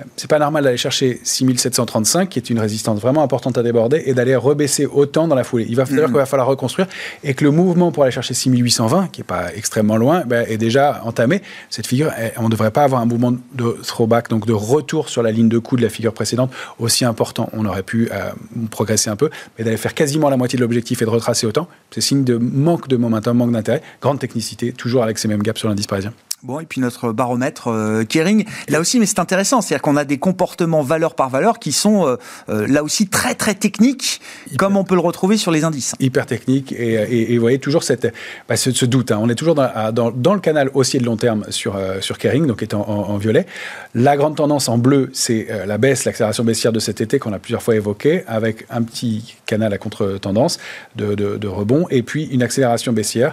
euh, 0.00 0.04
c'est 0.16 0.28
pas 0.28 0.38
normal 0.38 0.64
d'aller 0.64 0.76
chercher 0.76 1.20
6735, 1.22 2.28
qui 2.28 2.38
est 2.38 2.48
une 2.48 2.58
résistance 2.58 3.00
vraiment 3.00 3.22
importante 3.22 3.58
à 3.58 3.62
déborder, 3.62 4.02
et 4.06 4.14
d'aller 4.14 4.36
rebaisser 4.36 4.86
autant 4.86 5.28
dans 5.28 5.34
la 5.34 5.44
foulée. 5.44 5.66
Il 5.68 5.76
va 5.76 5.84
falloir 5.84 6.06
qu'il 6.06 6.16
va 6.16 6.26
falloir 6.26 6.48
reconstruire 6.48 6.88
et 7.24 7.34
que 7.34 7.44
le 7.44 7.50
mouvement 7.50 7.92
pour 7.92 8.04
aller 8.04 8.12
chercher 8.12 8.34
6820, 8.34 9.08
qui 9.08 9.20
est 9.20 9.24
pas 9.24 9.54
extrêmement 9.54 9.96
loin, 9.96 10.22
ben, 10.26 10.46
est 10.48 10.58
déjà 10.58 11.02
entamé. 11.04 11.42
Cette 11.70 11.86
figure, 11.86 12.10
on 12.38 12.44
ne 12.44 12.48
devrait 12.48 12.70
pas 12.70 12.84
avoir 12.84 13.00
un 13.02 13.06
mouvement 13.06 13.32
de 13.54 13.76
throwback, 13.82 14.28
donc 14.30 14.46
de 14.46 14.52
retour 14.52 15.08
sur 15.08 15.22
la 15.22 15.32
ligne 15.32 15.48
de 15.48 15.58
coup 15.58 15.76
de 15.76 15.82
la 15.82 15.88
figure 15.88 16.14
précédente 16.14 16.50
aussi 16.78 17.04
important. 17.04 17.48
On 17.52 17.66
aurait 17.66 17.82
pu 17.82 18.08
euh, 18.21 18.21
progresser 18.70 19.10
un 19.10 19.16
peu, 19.16 19.30
mais 19.56 19.64
d'aller 19.64 19.76
faire 19.76 19.94
quasiment 19.94 20.28
la 20.28 20.36
moitié 20.36 20.56
de 20.56 20.62
l'objectif 20.62 21.02
et 21.02 21.04
de 21.04 21.10
retracer 21.10 21.46
autant, 21.46 21.68
c'est 21.90 22.00
signe 22.00 22.24
de 22.24 22.36
manque 22.36 22.88
de 22.88 22.96
momentum, 22.96 23.36
manque 23.36 23.52
d'intérêt, 23.52 23.82
grande 24.00 24.18
technicité, 24.18 24.72
toujours 24.72 25.02
avec 25.02 25.18
ces 25.18 25.28
mêmes 25.28 25.42
gaps 25.42 25.58
sur 25.58 25.68
l'indice 25.68 25.86
parisien. 25.86 26.12
Bon, 26.44 26.58
et 26.58 26.66
puis 26.66 26.80
notre 26.80 27.12
baromètre 27.12 27.68
euh, 27.68 28.02
Kering, 28.02 28.44
là 28.68 28.80
aussi, 28.80 28.98
mais 28.98 29.06
c'est 29.06 29.20
intéressant, 29.20 29.60
c'est-à-dire 29.60 29.80
qu'on 29.80 29.96
a 29.96 30.04
des 30.04 30.18
comportements 30.18 30.82
valeur 30.82 31.14
par 31.14 31.30
valeur 31.30 31.60
qui 31.60 31.70
sont 31.70 32.04
euh, 32.04 32.16
euh, 32.48 32.66
là 32.66 32.82
aussi 32.82 33.06
très 33.06 33.36
très 33.36 33.54
techniques, 33.54 34.20
comme 34.58 34.76
on 34.76 34.82
peut 34.82 34.96
le 34.96 35.02
retrouver 35.02 35.36
sur 35.36 35.52
les 35.52 35.62
indices. 35.62 35.94
Hyper 36.00 36.26
technique, 36.26 36.72
et, 36.72 37.32
vous 37.36 37.40
voyez 37.40 37.60
toujours 37.60 37.84
cette, 37.84 38.12
bah, 38.48 38.56
ce, 38.56 38.84
doute. 38.86 39.12
Hein. 39.12 39.20
On 39.22 39.28
est 39.28 39.36
toujours 39.36 39.54
dans, 39.54 39.92
dans, 39.92 40.34
le 40.34 40.40
canal 40.40 40.68
haussier 40.74 40.98
de 40.98 41.04
long 41.04 41.16
terme 41.16 41.44
sur, 41.50 41.78
sur 42.00 42.18
Kering, 42.18 42.48
donc 42.48 42.60
étant 42.64 42.88
en, 42.88 43.16
violet. 43.18 43.46
La 43.94 44.16
grande 44.16 44.34
tendance 44.34 44.68
en 44.68 44.78
bleu, 44.78 45.10
c'est 45.12 45.46
la 45.64 45.78
baisse, 45.78 46.04
l'accélération 46.04 46.42
baissière 46.42 46.72
de 46.72 46.80
cet 46.80 47.00
été 47.00 47.20
qu'on 47.20 47.32
a 47.32 47.38
plusieurs 47.38 47.62
fois 47.62 47.76
évoqué, 47.76 48.24
avec 48.26 48.66
un 48.68 48.82
petit 48.82 49.36
canal 49.46 49.72
à 49.72 49.78
contre-tendance 49.78 50.58
de, 50.96 51.14
de, 51.14 51.36
de 51.36 51.46
rebond, 51.46 51.86
et 51.90 52.02
puis 52.02 52.24
une 52.24 52.42
accélération 52.42 52.92
baissière 52.92 53.32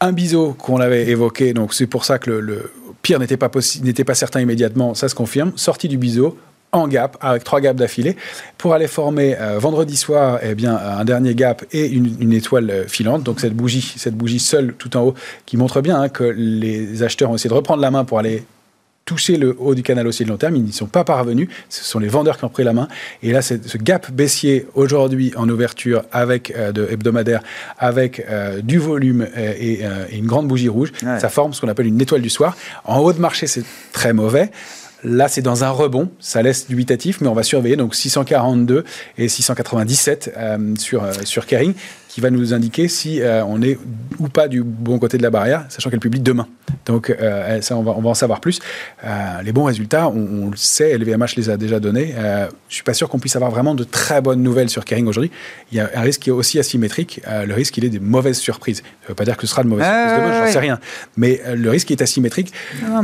un 0.00 0.12
biseau 0.12 0.54
qu'on 0.58 0.80
avait 0.80 1.08
évoqué, 1.08 1.52
donc 1.52 1.74
c'est 1.74 1.86
pour 1.86 2.04
ça 2.04 2.18
que 2.18 2.30
le, 2.30 2.70
pire 3.02 3.18
n'était 3.18 3.36
pas, 3.36 3.50
n'était 3.82 4.04
pas 4.04 4.14
certain 4.14 4.40
immédiatement, 4.40 4.94
ça 4.94 5.08
se 5.08 5.14
confirme, 5.14 5.52
sortie 5.56 5.88
du 5.88 5.96
biseau, 5.96 6.36
en 6.72 6.88
gap, 6.88 7.16
avec 7.20 7.44
trois 7.44 7.60
gaps 7.60 7.78
d'affilée, 7.78 8.16
pour 8.58 8.74
aller 8.74 8.88
former 8.88 9.36
euh, 9.40 9.58
vendredi 9.58 9.96
soir 9.96 10.40
eh 10.42 10.54
bien, 10.54 10.76
un 10.76 11.04
dernier 11.04 11.34
gap 11.34 11.64
et 11.72 11.86
une, 11.86 12.32
étoile 12.32 12.70
euh, 12.70 12.84
filante. 12.86 13.22
Donc 13.22 13.40
cette 13.40 13.54
bougie, 13.54 13.94
cette 13.96 14.16
bougie 14.16 14.40
seule 14.40 14.74
tout 14.74 14.96
en 14.96 15.02
haut, 15.02 15.14
qui 15.46 15.56
montre 15.56 15.80
bien 15.80 16.00
hein, 16.00 16.08
que 16.08 16.24
les 16.24 17.02
acheteurs 17.02 17.30
ont 17.30 17.36
essayé 17.36 17.48
de 17.48 17.54
reprendre 17.54 17.80
la 17.80 17.90
main 17.90 18.04
pour 18.04 18.18
aller 18.18 18.44
toucher 19.06 19.36
le 19.36 19.56
haut 19.58 19.74
du 19.74 19.82
canal 19.82 20.06
haussier 20.06 20.26
de 20.26 20.30
long 20.30 20.36
terme. 20.36 20.56
Ils 20.56 20.64
n'y 20.64 20.72
sont 20.72 20.86
pas 20.86 21.04
parvenus. 21.04 21.48
Ce 21.70 21.84
sont 21.84 22.00
les 22.00 22.08
vendeurs 22.08 22.36
qui 22.36 22.44
ont 22.44 22.50
pris 22.50 22.64
la 22.64 22.74
main. 22.74 22.88
Et 23.22 23.32
là, 23.32 23.40
ce 23.40 23.54
gap 23.78 24.10
baissier 24.10 24.66
aujourd'hui 24.74 25.32
en 25.36 25.48
ouverture 25.48 26.02
avec 26.12 26.50
euh, 26.50 26.72
de 26.72 26.86
hebdomadaire, 26.90 27.42
avec 27.78 28.26
euh, 28.28 28.60
du 28.60 28.78
volume 28.78 29.26
euh, 29.36 29.54
et, 29.58 29.84
une 30.12 30.26
grande 30.26 30.48
bougie 30.48 30.68
rouge, 30.68 30.92
ça 31.00 31.28
forme 31.28 31.54
ce 31.54 31.60
qu'on 31.60 31.68
appelle 31.68 31.86
une 31.86 32.00
étoile 32.00 32.20
du 32.20 32.30
soir. 32.30 32.56
En 32.84 32.98
haut 32.98 33.12
de 33.12 33.20
marché, 33.20 33.46
c'est 33.46 33.64
très 33.92 34.12
mauvais. 34.12 34.50
Là, 35.04 35.28
c'est 35.28 35.42
dans 35.42 35.62
un 35.62 35.70
rebond, 35.70 36.10
ça 36.18 36.42
laisse 36.42 36.68
dubitatif, 36.68 37.20
mais 37.20 37.28
on 37.28 37.34
va 37.34 37.42
surveiller 37.42 37.76
donc 37.76 37.94
642 37.94 38.84
et 39.18 39.28
697 39.28 40.34
sur, 40.78 41.04
sur 41.24 41.46
Kering 41.46 41.74
qui 42.16 42.22
va 42.22 42.30
nous 42.30 42.54
indiquer 42.54 42.88
si 42.88 43.20
euh, 43.20 43.44
on 43.44 43.60
est 43.60 43.78
ou 44.18 44.28
pas 44.28 44.48
du 44.48 44.62
bon 44.62 44.98
côté 44.98 45.18
de 45.18 45.22
la 45.22 45.28
barrière, 45.28 45.66
sachant 45.68 45.90
qu'elle 45.90 46.00
publie 46.00 46.18
demain. 46.18 46.48
Donc 46.86 47.10
euh, 47.10 47.60
ça, 47.60 47.76
on 47.76 47.82
va, 47.82 47.92
on 47.94 48.00
va 48.00 48.08
en 48.08 48.14
savoir 48.14 48.40
plus. 48.40 48.58
Euh, 49.04 49.42
les 49.42 49.52
bons 49.52 49.64
résultats, 49.64 50.08
on, 50.08 50.48
le 50.48 50.56
sait, 50.56 50.96
LVMH 50.96 51.36
les 51.36 51.50
a 51.50 51.58
déjà 51.58 51.78
donnés. 51.78 52.14
je 52.70 52.74
suis 52.74 52.84
pas 52.84 52.94
sûr 52.94 53.10
qu'on 53.10 53.18
puisse 53.18 53.36
avoir 53.36 53.50
vraiment 53.50 53.74
de 53.74 53.84
très 53.84 54.22
bonnes 54.22 54.42
nouvelles 54.42 54.70
sur 54.70 54.86
Kering 54.86 55.06
aujourd'hui. 55.08 55.30
Il 55.72 55.76
y 55.76 55.80
a 55.82 55.90
un 55.94 56.00
risque 56.00 56.22
qui 56.22 56.30
est 56.30 56.32
aussi 56.32 56.58
asymétrique. 56.58 57.20
le 57.26 57.52
risque, 57.52 57.76
il 57.76 57.84
est 57.84 57.90
des 57.90 58.00
mauvaises 58.00 58.38
surprises. 58.38 58.78
Ça 58.78 58.82
ne 59.02 59.08
veut 59.08 59.14
pas 59.14 59.26
dire 59.26 59.36
que 59.36 59.42
ce 59.42 59.48
sera 59.48 59.62
de 59.62 59.68
mauvaises 59.68 59.84
surprises 59.84 60.16
demain, 60.16 60.46
j'en 60.46 60.50
sais 60.50 60.58
rien. 60.58 60.80
Mais 61.18 61.42
le 61.54 61.68
risque 61.68 61.90
est 61.90 62.00
asymétrique. 62.00 62.50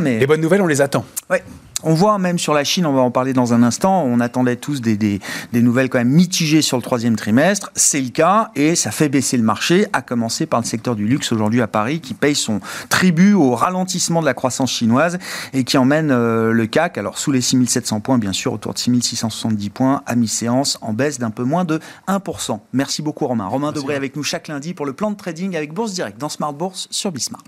mais... 0.00 0.20
Les 0.20 0.26
bonnes 0.26 0.40
nouvelles, 0.40 0.62
on 0.62 0.66
les 0.66 0.80
attend. 0.80 1.04
Ouais. 1.28 1.42
On 1.84 1.94
voit 1.94 2.18
même 2.18 2.38
sur 2.38 2.54
la 2.54 2.64
Chine, 2.64 2.86
on 2.86 2.92
va 2.92 3.00
en 3.00 3.10
parler 3.10 3.32
dans 3.32 3.54
un 3.54 3.62
instant, 3.62 4.04
on 4.04 4.20
attendait 4.20 4.56
tous 4.56 4.80
des, 4.80 4.96
des, 4.96 5.20
des 5.52 5.62
nouvelles 5.62 5.88
quand 5.88 5.98
même 5.98 6.08
mitigées 6.08 6.62
sur 6.62 6.76
le 6.76 6.82
troisième 6.82 7.16
trimestre. 7.16 7.70
C'est 7.74 8.00
le 8.00 8.10
cas 8.10 8.50
et 8.54 8.76
ça 8.76 8.90
fait 8.90 9.08
baisser 9.08 9.36
le 9.36 9.42
marché, 9.42 9.86
à 9.92 10.02
commencer 10.02 10.46
par 10.46 10.60
le 10.60 10.66
secteur 10.66 10.94
du 10.94 11.06
luxe 11.06 11.32
aujourd'hui 11.32 11.60
à 11.60 11.66
Paris 11.66 12.00
qui 12.00 12.14
paye 12.14 12.34
son 12.34 12.60
tribut 12.88 13.34
au 13.34 13.54
ralentissement 13.54 14.20
de 14.20 14.26
la 14.26 14.34
croissance 14.34 14.70
chinoise 14.70 15.18
et 15.52 15.64
qui 15.64 15.76
emmène 15.76 16.10
euh, 16.10 16.52
le 16.52 16.66
CAC, 16.66 16.98
alors 16.98 17.18
sous 17.18 17.32
les 17.32 17.40
6700 17.40 18.00
points 18.00 18.18
bien 18.18 18.32
sûr, 18.32 18.52
autour 18.52 18.74
de 18.74 18.78
6670 18.78 19.70
points 19.70 20.02
à 20.06 20.14
mi-séance 20.14 20.78
en 20.82 20.92
baisse 20.92 21.18
d'un 21.18 21.30
peu 21.30 21.44
moins 21.44 21.64
de 21.64 21.80
1%. 22.08 22.60
Merci 22.72 23.02
beaucoup 23.02 23.26
Romain. 23.26 23.46
Romain 23.46 23.72
Debré 23.72 23.94
avec 23.94 24.16
nous 24.16 24.22
chaque 24.22 24.48
lundi 24.48 24.74
pour 24.74 24.86
le 24.86 24.92
plan 24.92 25.10
de 25.10 25.16
trading 25.16 25.56
avec 25.56 25.72
Bourse 25.72 25.92
Direct 25.92 26.18
dans 26.18 26.28
Smart 26.28 26.52
Bourse 26.52 26.86
sur 26.90 27.12
Bismart. 27.12 27.42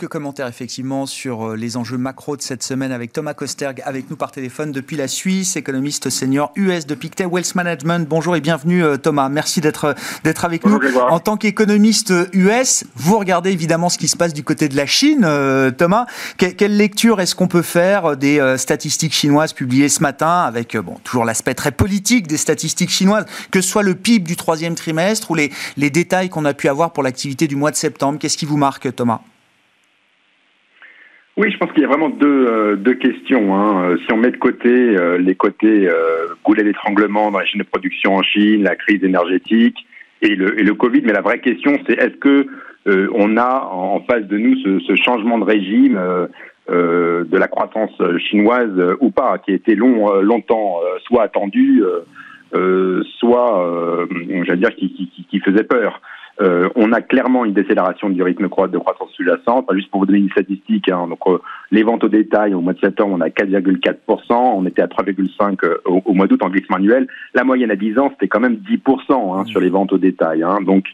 Quelques 0.00 0.12
commentaires 0.12 0.46
effectivement 0.46 1.04
sur 1.04 1.50
euh, 1.50 1.56
les 1.56 1.76
enjeux 1.76 1.98
macro 1.98 2.34
de 2.34 2.40
cette 2.40 2.62
semaine 2.62 2.90
avec 2.90 3.12
Thomas 3.12 3.34
Kosterg 3.34 3.82
avec 3.84 4.08
nous 4.08 4.16
par 4.16 4.32
téléphone 4.32 4.72
depuis 4.72 4.96
la 4.96 5.08
Suisse, 5.08 5.56
économiste 5.56 6.08
senior 6.08 6.52
US 6.56 6.86
de 6.86 6.94
Pictet 6.94 7.26
Wealth 7.26 7.54
Management. 7.54 8.08
Bonjour 8.08 8.34
et 8.34 8.40
bienvenue 8.40 8.82
euh, 8.82 8.96
Thomas, 8.96 9.28
merci 9.28 9.60
d'être 9.60 9.84
euh, 9.84 9.94
d'être 10.24 10.46
avec 10.46 10.64
nous. 10.64 10.80
En 11.10 11.20
tant 11.20 11.36
qu'économiste 11.36 12.14
US, 12.32 12.84
vous 12.96 13.18
regardez 13.18 13.50
évidemment 13.50 13.90
ce 13.90 13.98
qui 13.98 14.08
se 14.08 14.16
passe 14.16 14.32
du 14.32 14.42
côté 14.42 14.70
de 14.70 14.76
la 14.76 14.86
Chine. 14.86 15.28
Thomas, 15.76 16.06
quelle 16.38 16.78
lecture 16.78 17.20
est-ce 17.20 17.34
qu'on 17.34 17.48
peut 17.48 17.60
faire 17.60 18.16
des 18.16 18.54
statistiques 18.56 19.12
chinoises 19.12 19.52
publiées 19.52 19.90
ce 19.90 20.02
matin 20.02 20.44
avec 20.44 20.78
bon 20.78 20.96
toujours 21.04 21.26
l'aspect 21.26 21.52
très 21.52 21.72
politique 21.72 22.26
des 22.26 22.38
statistiques 22.38 22.90
chinoises, 22.90 23.26
que 23.50 23.60
ce 23.60 23.68
soit 23.68 23.82
le 23.82 23.94
PIB 23.94 24.24
du 24.24 24.36
troisième 24.36 24.76
trimestre 24.76 25.30
ou 25.30 25.34
les, 25.34 25.52
les 25.76 25.90
détails 25.90 26.30
qu'on 26.30 26.46
a 26.46 26.54
pu 26.54 26.68
avoir 26.68 26.94
pour 26.94 27.02
l'activité 27.02 27.46
du 27.46 27.56
mois 27.56 27.70
de 27.70 27.76
septembre? 27.76 28.18
Qu'est-ce 28.18 28.38
qui 28.38 28.46
vous 28.46 28.56
marque 28.56 28.94
Thomas? 28.96 29.20
Oui, 31.36 31.50
je 31.50 31.58
pense 31.58 31.72
qu'il 31.72 31.82
y 31.82 31.84
a 31.84 31.88
vraiment 31.88 32.10
deux, 32.10 32.46
euh, 32.46 32.76
deux 32.76 32.94
questions. 32.94 33.54
Hein. 33.54 33.84
Euh, 33.84 33.96
si 33.98 34.12
on 34.12 34.16
met 34.16 34.30
de 34.30 34.36
côté 34.36 34.68
euh, 34.68 35.16
les 35.16 35.34
côtés 35.34 35.88
goulet 36.44 36.64
d'étranglement 36.64 37.30
dans 37.30 37.38
les 37.38 37.46
chaînes 37.46 37.62
de 37.62 37.66
production 37.66 38.16
en 38.16 38.22
Chine, 38.22 38.64
la 38.64 38.76
crise 38.76 39.02
énergétique 39.04 39.76
et 40.22 40.34
le, 40.34 40.58
et 40.60 40.62
le 40.62 40.74
Covid, 40.74 41.02
mais 41.02 41.12
la 41.12 41.22
vraie 41.22 41.40
question, 41.40 41.78
c'est 41.86 41.94
est-ce 41.94 42.16
que 42.16 42.46
on 42.86 43.36
a 43.36 43.68
en 43.70 44.00
face 44.00 44.24
de 44.24 44.38
nous 44.38 44.56
ce, 44.56 44.80
ce 44.80 44.94
changement 44.96 45.38
de 45.38 45.44
régime 45.44 46.00
de 46.68 47.36
la 47.36 47.46
croissance 47.46 47.92
chinoise 48.18 48.96
ou 49.00 49.10
pas, 49.10 49.38
qui 49.38 49.52
a 49.52 49.54
été 49.54 49.74
long, 49.74 50.20
longtemps 50.22 50.80
soit 51.04 51.22
attendu 51.22 51.82
soit, 53.18 54.08
j'allais 54.44 54.60
dire, 54.60 54.74
qui, 54.76 54.92
qui, 54.92 55.26
qui 55.30 55.40
faisait 55.40 55.62
peur. 55.62 56.00
Euh, 56.40 56.68
on 56.74 56.92
a 56.92 57.02
clairement 57.02 57.44
une 57.44 57.52
décélération 57.52 58.08
du 58.08 58.22
rythme 58.22 58.44
de 58.44 58.48
croissance 58.48 59.10
sous-jacente. 59.14 59.66
Juste 59.74 59.90
pour 59.90 60.00
vous 60.00 60.06
donner 60.06 60.20
une 60.20 60.30
statistique, 60.30 60.90
hein, 60.90 61.06
donc 61.08 61.18
euh, 61.26 61.38
les 61.70 61.82
ventes 61.82 62.04
au 62.04 62.08
détail 62.08 62.54
au 62.54 62.60
mois 62.60 62.72
de 62.72 62.80
septembre, 62.80 63.14
on 63.18 63.20
a 63.20 63.28
4,4%, 63.28 63.94
on 64.30 64.64
était 64.64 64.82
à 64.82 64.86
3,5% 64.86 65.58
euh, 65.64 65.76
au, 65.84 66.14
mois 66.14 66.26
d'août 66.26 66.42
en 66.42 66.48
glissement 66.48 66.76
annuel. 66.76 67.06
La 67.34 67.44
moyenne 67.44 67.70
à 67.70 67.76
10 67.76 67.98
ans, 67.98 68.08
c'était 68.12 68.28
quand 68.28 68.40
même 68.40 68.56
10% 68.56 69.38
hein, 69.38 69.44
sur 69.44 69.60
les 69.60 69.68
ventes 69.68 69.92
au 69.92 69.98
détail. 69.98 70.42
Hein. 70.42 70.58
Donc 70.64 70.86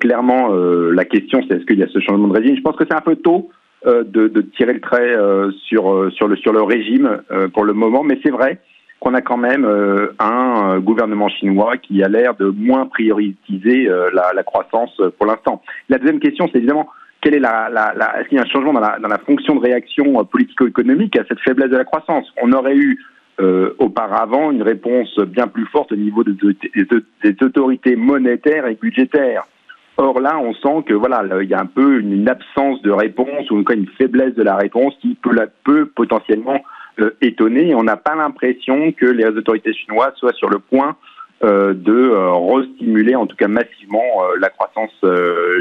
clairement, 0.00 0.48
la 0.48 1.04
question, 1.04 1.40
c'est 1.46 1.56
est-ce 1.56 1.64
qu'il 1.64 1.78
y 1.78 1.84
a 1.84 1.88
ce 1.88 2.00
changement 2.00 2.28
de 2.28 2.36
régime? 2.36 2.56
Je 2.56 2.62
pense 2.62 2.76
que 2.76 2.84
c'est 2.88 2.96
un 2.96 3.00
peu 3.00 3.16
tôt. 3.16 3.50
De, 3.86 4.02
de, 4.26 4.40
tirer 4.40 4.72
le 4.72 4.80
trait 4.80 5.14
sur 5.68 6.10
sur 6.12 6.26
le 6.26 6.34
sur 6.36 6.52
le 6.52 6.62
régime 6.62 7.22
pour 7.54 7.62
le 7.62 7.72
moment, 7.74 8.02
mais 8.02 8.18
c'est 8.24 8.30
vrai 8.30 8.58
qu'on 9.00 9.14
a 9.14 9.20
quand 9.20 9.36
même 9.36 9.64
euh, 9.64 10.14
un 10.18 10.76
euh, 10.76 10.80
gouvernement 10.80 11.28
chinois 11.28 11.76
qui 11.76 12.02
a 12.02 12.08
l'air 12.08 12.34
de 12.34 12.46
moins 12.46 12.86
prioriser 12.86 13.88
euh, 13.88 14.10
la, 14.12 14.32
la, 14.34 14.42
croissance 14.42 15.00
pour 15.18 15.26
l'instant. 15.26 15.62
La 15.88 15.98
deuxième 15.98 16.20
question, 16.20 16.48
c'est 16.50 16.58
évidemment 16.58 16.88
quelle 17.20 17.34
est 17.34 17.40
la, 17.40 17.68
la, 17.70 17.92
la 17.94 18.20
est-ce 18.20 18.28
qu'il 18.28 18.38
y 18.38 18.40
a 18.40 18.44
un 18.44 18.48
changement 18.48 18.72
dans 18.72 18.80
la, 18.80 18.98
dans 18.98 19.08
la 19.08 19.18
fonction 19.18 19.54
de 19.54 19.60
réaction 19.60 20.24
politico-économique 20.24 21.16
à 21.18 21.24
cette 21.28 21.40
faiblesse 21.40 21.70
de 21.70 21.76
la 21.76 21.84
croissance? 21.84 22.32
On 22.42 22.52
aurait 22.52 22.76
eu 22.76 22.98
euh, 23.40 23.72
auparavant 23.78 24.50
une 24.50 24.62
réponse 24.62 25.16
bien 25.20 25.46
plus 25.46 25.66
forte 25.66 25.92
au 25.92 25.96
niveau 25.96 26.24
des, 26.24 26.34
des, 26.74 27.36
autorités 27.42 27.94
monétaires 27.94 28.66
et 28.66 28.74
budgétaires. 28.74 29.44
Or 29.96 30.20
là, 30.20 30.40
on 30.40 30.54
sent 30.54 30.84
que 30.86 30.94
voilà, 30.94 31.22
il 31.40 31.48
y 31.48 31.54
a 31.54 31.60
un 31.60 31.66
peu 31.66 32.00
une, 32.00 32.28
absence 32.28 32.82
de 32.82 32.90
réponse 32.90 33.48
ou 33.52 33.58
une 33.58 33.86
faiblesse 33.96 34.34
de 34.34 34.42
la 34.42 34.56
réponse 34.56 34.92
qui 35.00 35.14
peut, 35.14 35.36
peut 35.62 35.86
potentiellement 35.86 36.60
euh, 37.00 37.16
étonné. 37.20 37.74
On 37.74 37.82
n'a 37.84 37.96
pas 37.96 38.14
l'impression 38.16 38.92
que 38.92 39.06
les 39.06 39.26
autorités 39.26 39.72
chinoises 39.72 40.14
soient 40.16 40.32
sur 40.32 40.50
le 40.50 40.58
point 40.58 40.96
euh, 41.44 41.72
de 41.72 41.92
euh, 41.92 42.32
restimuler, 42.32 43.14
en 43.14 43.26
tout 43.26 43.36
cas 43.36 43.46
massivement, 43.46 44.02
la 44.40 44.48
croissance 44.48 44.90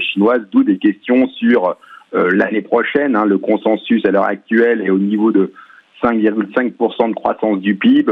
chinoise, 0.01 0.41
d'où 0.51 0.63
des 0.63 0.79
questions 0.79 1.27
sur 1.29 1.77
l'année 2.13 2.61
prochaine. 2.61 3.15
Hein. 3.15 3.25
le 3.25 3.37
consensus 3.37 4.03
à 4.05 4.11
l'heure 4.11 4.25
actuelle 4.25 4.81
est 4.81 4.89
au 4.89 4.97
niveau 4.97 5.31
de 5.31 5.53
5,5% 6.01 7.09
de 7.09 7.13
croissance 7.13 7.59
du 7.59 7.75
PIB. 7.75 8.11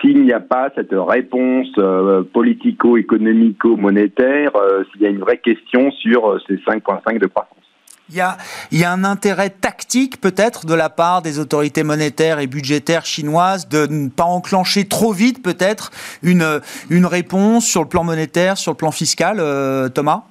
S'il 0.00 0.22
n'y 0.22 0.32
a 0.32 0.40
pas 0.40 0.70
cette 0.74 0.92
réponse 0.92 1.68
politico-économico-monétaire, 2.32 4.50
s'il 4.92 5.02
y 5.02 5.06
a 5.06 5.10
une 5.10 5.20
vraie 5.20 5.38
question 5.38 5.92
sur 5.92 6.38
ces 6.46 6.56
5,5% 6.56 7.18
de 7.18 7.26
croissance. 7.26 7.65
Il 8.08 8.14
y, 8.14 8.20
a, 8.84 8.92
un 8.92 9.02
intérêt 9.02 9.50
tactique 9.50 10.20
peut-être 10.20 10.64
de 10.64 10.74
la 10.74 10.88
part 10.88 11.22
des 11.22 11.40
autorités 11.40 11.82
monétaires 11.82 12.38
et 12.38 12.46
budgétaires 12.46 13.04
chinoises 13.04 13.68
de 13.68 13.88
ne 13.88 14.08
pas 14.08 14.22
enclencher 14.22 14.86
trop 14.86 15.12
vite 15.12 15.42
peut-être 15.42 15.90
une, 16.22 16.44
réponse 17.04 17.66
sur 17.66 17.82
le 17.82 17.88
plan 17.88 18.04
monétaire, 18.04 18.58
sur 18.58 18.72
le 18.72 18.76
plan 18.76 18.92
fiscal, 18.92 19.38
euh, 19.40 19.88
Thomas? 19.88 20.22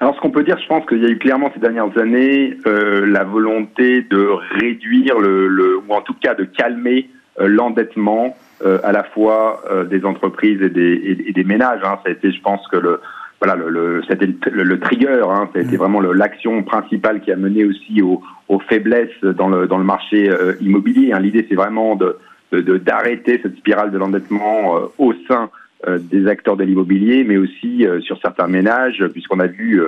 Alors, 0.00 0.14
ce 0.14 0.20
qu'on 0.20 0.30
peut 0.30 0.44
dire, 0.44 0.58
je 0.62 0.66
pense 0.68 0.84
qu'il 0.86 1.02
y 1.02 1.06
a 1.06 1.08
eu 1.08 1.18
clairement 1.18 1.50
ces 1.54 1.60
dernières 1.60 1.96
années 1.98 2.58
euh, 2.66 3.06
la 3.06 3.24
volonté 3.24 4.02
de 4.02 4.28
réduire 4.60 5.18
le, 5.18 5.78
ou 5.78 5.94
en 5.94 6.02
tout 6.02 6.14
cas 6.20 6.34
de 6.34 6.44
calmer 6.44 7.08
euh, 7.40 7.48
l'endettement 7.48 8.36
à 8.82 8.90
la 8.90 9.04
fois 9.04 9.62
des 9.88 10.04
entreprises 10.04 10.60
et 10.60 10.68
des, 10.68 11.22
et, 11.28 11.32
des 11.32 11.44
ménages. 11.44 11.78
Hein. 11.84 12.00
Ça 12.02 12.08
a 12.08 12.10
été, 12.10 12.32
je 12.32 12.40
pense 12.40 12.66
que 12.66 12.76
le, 12.76 13.00
voilà, 13.40 13.54
le, 13.54 13.68
le 13.70 14.02
c'était 14.08 14.26
le, 14.50 14.64
le, 14.64 14.80
trigger, 14.80 15.22
hein, 15.28 15.48
été 15.54 15.76
mm. 15.76 15.78
vraiment 15.78 16.00
l'action 16.00 16.62
principale 16.62 17.20
qui 17.20 17.30
a 17.30 17.36
mené 17.36 17.64
aussi 17.64 18.02
aux, 18.02 18.20
aux 18.48 18.58
faiblesses 18.58 19.22
dans 19.22 19.48
le, 19.48 19.66
dans 19.66 19.78
le 19.78 19.84
marché 19.84 20.28
euh, 20.28 20.54
immobilier. 20.60 21.12
Hein. 21.12 21.20
L'idée, 21.20 21.46
c'est 21.48 21.54
vraiment 21.54 21.94
de 21.94 22.18
d'arrêter 22.50 23.36
de, 23.36 23.42
cette 23.42 23.58
spirale 23.58 23.90
de 23.90 23.98
l'endettement 23.98 24.76
euh, 24.76 24.86
au 24.96 25.12
sein 25.28 25.50
euh, 25.86 25.98
des 25.98 26.26
acteurs 26.26 26.56
de 26.56 26.64
l'immobilier, 26.64 27.22
mais 27.22 27.36
aussi 27.36 27.86
sur 28.00 28.18
certains 28.20 28.48
ménages, 28.48 29.04
puisqu'on 29.12 29.38
a 29.38 29.46
vu, 29.46 29.82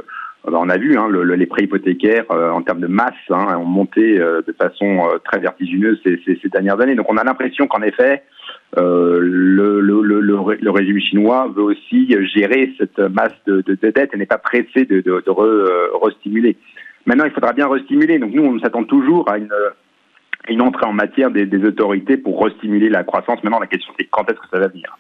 on 0.45 0.69
a 0.69 0.77
vu 0.77 0.99
hein, 0.99 1.09
les 1.11 1.47
prêts 1.47 1.65
hypothécaires 1.65 2.31
en 2.31 2.61
termes 2.61 2.81
de 2.81 2.87
masse 2.87 3.15
hein, 3.31 3.57
ont 3.57 3.65
monté 3.65 4.19
de 4.19 4.55
façon 4.59 5.09
très 5.25 5.39
vertigineuse 5.39 5.99
ces, 6.05 6.21
ces, 6.27 6.39
ces, 6.41 6.49
dernières 6.51 6.81
années. 6.81 6.95
Donc 6.95 7.11
on 7.11 7.17
a 7.17 7.25
l'impression 7.25 7.67
qu'en 7.67 7.81
effet, 7.81 8.23
euh, 8.23 8.40
le, 8.77 9.81
le, 9.81 10.03
le, 10.03 10.21
le, 10.21 10.71
régime 10.71 11.01
chinois 11.01 11.53
veut 11.55 11.63
aussi 11.63 12.09
gérer 12.35 12.73
cette 12.79 12.99
masse 12.99 13.35
de, 13.47 13.63
de, 13.63 13.75
de 13.75 13.91
dette 13.91 14.11
et 14.15 14.17
n'est 14.17 14.27
pas 14.27 14.39
pressé 14.39 14.85
de, 14.85 15.03
re, 15.27 15.41
euh, 15.43 15.89
restimuler. 16.03 16.57
Maintenant, 17.07 17.25
il 17.25 17.33
faudra 17.33 17.53
bien 17.53 17.69
restimuler. 17.69 18.19
Donc 18.19 18.33
nous, 18.33 18.45
on 18.45 18.59
s'attend 18.61 18.85
toujours 18.85 19.29
à 19.29 19.39
une, 19.39 19.53
une 20.49 20.63
entrée 20.63 20.87
en 20.87 20.93
matière 20.93 21.31
des, 21.31 21.47
des 21.47 21.65
autorités 21.67 22.17
pour 22.17 22.43
restimuler 22.45 22.89
la 22.89 23.05
croissance. 23.05 23.43
Maintenant, 23.43 23.61
la 23.61 23.67
question 23.67 23.93
c'est 23.99 24.07
quand 24.11 24.31
est-ce 24.31 24.39
que 24.39 24.49
ça 24.53 24.61
va 24.61 24.69
venir? 24.69 24.97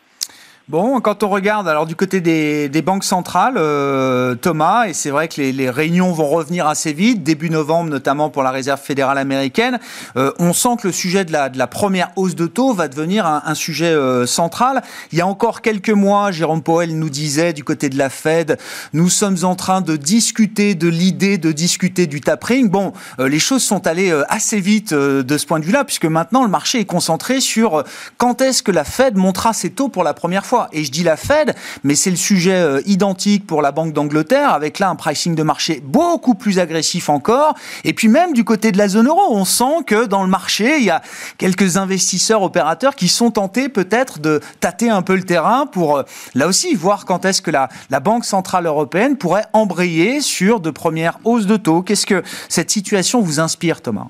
Bon, 0.68 1.01
quand 1.01 1.25
on 1.25 1.29
regarde 1.29 1.66
alors 1.66 1.85
du 1.85 1.96
côté 1.96 2.20
des, 2.20 2.68
des 2.68 2.81
banques 2.81 3.03
centrales, 3.03 3.57
euh, 3.57 4.37
Thomas, 4.37 4.85
et 4.87 4.92
c'est 4.92 5.11
vrai 5.11 5.27
que 5.27 5.40
les, 5.40 5.51
les, 5.51 5.68
réunions 5.68 6.12
vont 6.12 6.29
revenir 6.29 6.68
assez 6.68 6.92
vite, 6.92 7.25
début 7.25 7.51
novembre 7.51 7.90
notamment 7.90 8.31
pour 8.31 8.44
la 8.44 8.53
Réserve 8.53 8.81
fédérale 8.81 9.18
américaine, 9.18 9.81
euh, 10.16 10.31
on 10.38 10.53
sent 10.53 10.77
que 10.81 10.87
le 10.87 10.92
sujet 10.92 11.25
de 11.25 11.33
la, 11.33 11.49
de 11.49 11.59
la 11.59 11.66
première 11.66 12.12
hausse 12.14 12.37
de 12.37 12.46
taux 12.46 12.73
va 12.73 12.87
devenir 12.87 13.27
un, 13.27 13.42
un 13.46 13.55
sujet 13.55 13.92
euh, 13.92 14.27
central. 14.27 14.83
Il 15.11 15.18
y 15.18 15.20
a 15.20 15.27
encore 15.27 15.61
quelques 15.61 15.90
mois, 15.90 16.31
Jérôme 16.31 16.62
Powell 16.62 16.96
nous 16.96 17.11
disait 17.11 17.53
du 17.53 17.64
côté 17.64 17.88
de 17.88 17.99
la 17.99 18.09
Fed, 18.09 18.57
nous 18.92 19.09
sommes 19.09 19.38
en 19.42 19.57
train 19.57 19.81
de 19.81 19.96
discuter 19.96 20.77
de 20.77 20.87
l'idée 20.87 21.37
de 21.37 21.51
discuter 21.51 22.07
du 22.07 22.20
tapering. 22.20 22.68
Bon, 22.68 22.92
euh, 23.18 23.29
les 23.29 23.40
choses 23.40 23.64
sont 23.64 23.88
allées 23.88 24.16
assez 24.29 24.61
vite 24.61 24.94
de 24.94 25.38
ce 25.38 25.46
point 25.46 25.59
de 25.59 25.64
vue-là, 25.64 25.85
puisque 25.85 26.05
maintenant 26.05 26.44
le 26.44 26.51
marché 26.51 26.79
est 26.79 26.85
concentré 26.85 27.40
sur 27.40 27.83
quand 28.18 28.40
est-ce 28.40 28.62
que 28.62 28.70
la 28.70 28.85
Fed 28.85 29.16
montera 29.16 29.53
ses 29.53 29.70
taux 29.70 29.88
pour 29.88 30.05
la 30.05 30.14
première 30.14 30.46
fois. 30.46 30.60
Et 30.73 30.85
je 30.85 30.90
dis 30.90 31.03
la 31.03 31.16
Fed, 31.16 31.55
mais 31.85 31.94
c'est 31.94 32.11
le 32.11 32.16
sujet 32.16 32.55
euh, 32.55 32.81
identique 32.87 33.46
pour 33.46 33.62
la 33.62 33.73
Banque 33.73 33.92
d'Angleterre, 33.92 34.53
avec 34.53 34.79
là 34.79 34.88
un 34.88 34.96
pricing 34.96 35.35
de 35.35 35.42
marché 35.42 35.83
beaucoup 35.85 36.35
plus 36.35 36.59
agressif 36.59 37.09
encore. 37.09 37.55
Et 37.85 37.92
puis 37.92 38.09
même 38.09 38.33
du 38.33 38.44
côté 38.44 38.73
de 38.73 38.79
la 38.79 38.88
zone 38.88 39.09
euro, 39.09 39.20
on 39.31 39.44
sent 39.44 39.85
que 39.87 40.07
dans 40.07 40.23
le 40.23 40.29
marché, 40.29 40.79
il 40.79 40.85
y 40.85 40.90
a 40.90 41.03
quelques 41.38 41.77
investisseurs 41.77 42.42
opérateurs 42.42 42.94
qui 42.94 43.09
sont 43.09 43.31
tentés 43.31 43.68
peut-être 43.68 44.18
de 44.18 44.40
tâter 44.61 44.90
un 44.90 45.03
peu 45.03 45.14
le 45.14 45.25
terrain 45.25 45.66
pour, 45.66 45.99
euh, 45.99 46.03
là 46.35 46.46
aussi, 46.46 46.75
voir 46.75 47.05
quand 47.05 47.25
est-ce 47.25 47.42
que 47.42 47.51
la, 47.51 47.68
la 47.90 48.01
Banque 48.01 48.25
Centrale 48.25 48.66
Européenne 48.66 49.16
pourrait 49.16 49.46
embrayer 49.53 50.20
sur 50.20 50.61
de 50.61 50.70
premières 50.70 51.18
hausses 51.25 51.46
de 51.46 51.57
taux. 51.57 51.83
Qu'est-ce 51.83 52.07
que 52.07 52.23
cette 52.49 52.70
situation 52.70 53.20
vous 53.20 53.40
inspire, 53.40 53.81
Thomas? 53.81 54.09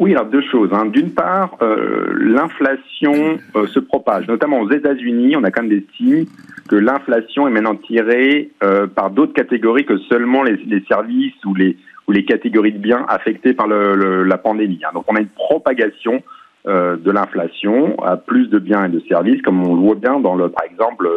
Oui, 0.00 0.12
alors 0.12 0.26
deux 0.26 0.42
choses. 0.50 0.70
Hein. 0.72 0.86
D'une 0.86 1.12
part, 1.12 1.58
euh, 1.60 2.14
l'inflation 2.18 3.38
euh, 3.54 3.66
se 3.66 3.78
propage, 3.78 4.26
notamment 4.28 4.60
aux 4.60 4.70
États-Unis. 4.70 5.36
On 5.36 5.44
a 5.44 5.50
quand 5.50 5.60
même 5.60 5.70
des 5.70 5.86
signes 5.94 6.24
que 6.70 6.76
l'inflation 6.76 7.46
est 7.46 7.50
maintenant 7.50 7.76
tirée 7.76 8.50
euh, 8.64 8.86
par 8.86 9.10
d'autres 9.10 9.34
catégories 9.34 9.84
que 9.84 9.98
seulement 9.98 10.42
les, 10.42 10.56
les, 10.66 10.80
services 10.88 11.44
ou 11.44 11.54
les 11.54 11.76
ou 12.08 12.12
les 12.12 12.24
catégories 12.24 12.72
de 12.72 12.78
biens 12.78 13.04
affectés 13.08 13.52
par 13.52 13.68
le, 13.68 14.24
la 14.24 14.38
pandémie. 14.38 14.80
Hein. 14.84 14.90
Donc, 14.94 15.04
on 15.06 15.16
a 15.16 15.20
une 15.20 15.28
propagation 15.28 16.22
de 16.66 17.10
l'inflation 17.10 17.98
à 18.02 18.18
plus 18.18 18.48
de 18.48 18.58
biens 18.58 18.84
et 18.84 18.90
de 18.90 19.00
services, 19.08 19.40
comme 19.40 19.66
on 19.66 19.74
le 19.74 19.80
voit 19.80 19.94
bien 19.94 20.20
dans 20.20 20.34
le, 20.34 20.50
par 20.50 20.64
exemple, 20.64 21.08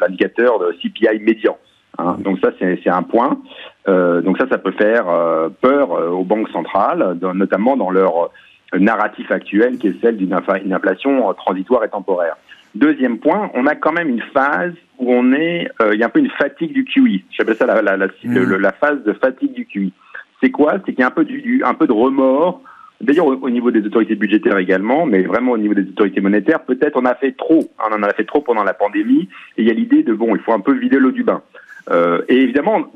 l'indicateur 0.00 0.58
de 0.58 0.72
CPI 0.82 1.20
médian. 1.20 1.56
Hein. 1.98 2.16
Donc 2.20 2.38
ça, 2.42 2.50
c'est 2.58 2.88
un 2.88 3.02
point. 3.02 3.38
Euh, 3.88 4.22
donc 4.22 4.38
ça, 4.38 4.46
ça 4.48 4.58
peut 4.58 4.72
faire 4.72 5.08
euh, 5.08 5.48
peur 5.60 5.92
euh, 5.92 6.08
aux 6.08 6.24
banques 6.24 6.48
centrales, 6.50 7.18
notamment 7.34 7.76
dans 7.76 7.90
leur 7.90 8.30
narratif 8.74 9.30
actuel 9.30 9.76
qui 9.78 9.88
est 9.88 10.00
celle 10.00 10.16
d'une 10.16 10.32
inflation 10.32 11.32
transitoire 11.34 11.84
et 11.84 11.88
temporaire. 11.88 12.36
Deuxième 12.74 13.18
point, 13.18 13.50
on 13.54 13.66
a 13.66 13.74
quand 13.74 13.92
même 13.92 14.08
une 14.08 14.22
phase 14.32 14.72
où 14.98 15.12
on 15.12 15.32
est, 15.34 15.68
il 15.92 15.98
y 15.98 16.02
a 16.02 16.06
un 16.06 16.08
peu 16.10 16.20
une 16.20 16.30
fatigue 16.30 16.72
du 16.72 16.84
QE. 16.84 17.22
J'appelle 17.30 17.56
ça 17.56 17.66
la, 17.66 17.82
la, 17.82 17.98
la, 17.98 18.06
mmh. 18.06 18.56
la, 18.56 18.72
phase 18.72 19.02
de 19.04 19.12
fatigue 19.12 19.52
du 19.52 19.66
QE. 19.66 19.90
C'est 20.42 20.50
quoi? 20.50 20.76
C'est 20.86 20.92
qu'il 20.92 21.00
y 21.00 21.02
a 21.02 21.08
un 21.08 21.10
peu, 21.10 21.24
du, 21.26 21.62
un 21.66 21.74
peu 21.74 21.86
de 21.86 21.92
remords 21.92 22.62
D'ailleurs, 23.02 23.26
au, 23.26 23.50
niveau 23.50 23.72
des 23.72 23.84
autorités 23.84 24.14
budgétaires 24.14 24.58
également, 24.58 25.06
mais 25.06 25.22
vraiment 25.22 25.52
au 25.52 25.58
niveau 25.58 25.74
des 25.74 25.82
autorités 25.82 26.20
monétaires, 26.20 26.60
peut-être 26.60 26.96
on 26.96 27.04
a 27.04 27.16
fait 27.16 27.32
trop. 27.32 27.68
Hein, 27.80 27.88
on 27.90 27.96
en 27.96 28.02
a 28.04 28.14
fait 28.14 28.24
trop 28.24 28.40
pendant 28.40 28.62
la 28.62 28.74
pandémie. 28.74 29.28
Et 29.56 29.62
il 29.62 29.66
y 29.66 29.70
a 29.70 29.74
l'idée 29.74 30.04
de 30.04 30.14
bon, 30.14 30.36
il 30.36 30.40
faut 30.42 30.52
un 30.52 30.60
peu 30.60 30.72
vider 30.72 31.00
l'eau 31.00 31.10
du 31.10 31.24
bain. 31.24 31.42
Euh, 31.90 32.22
et 32.28 32.36
évidemment, 32.36 32.86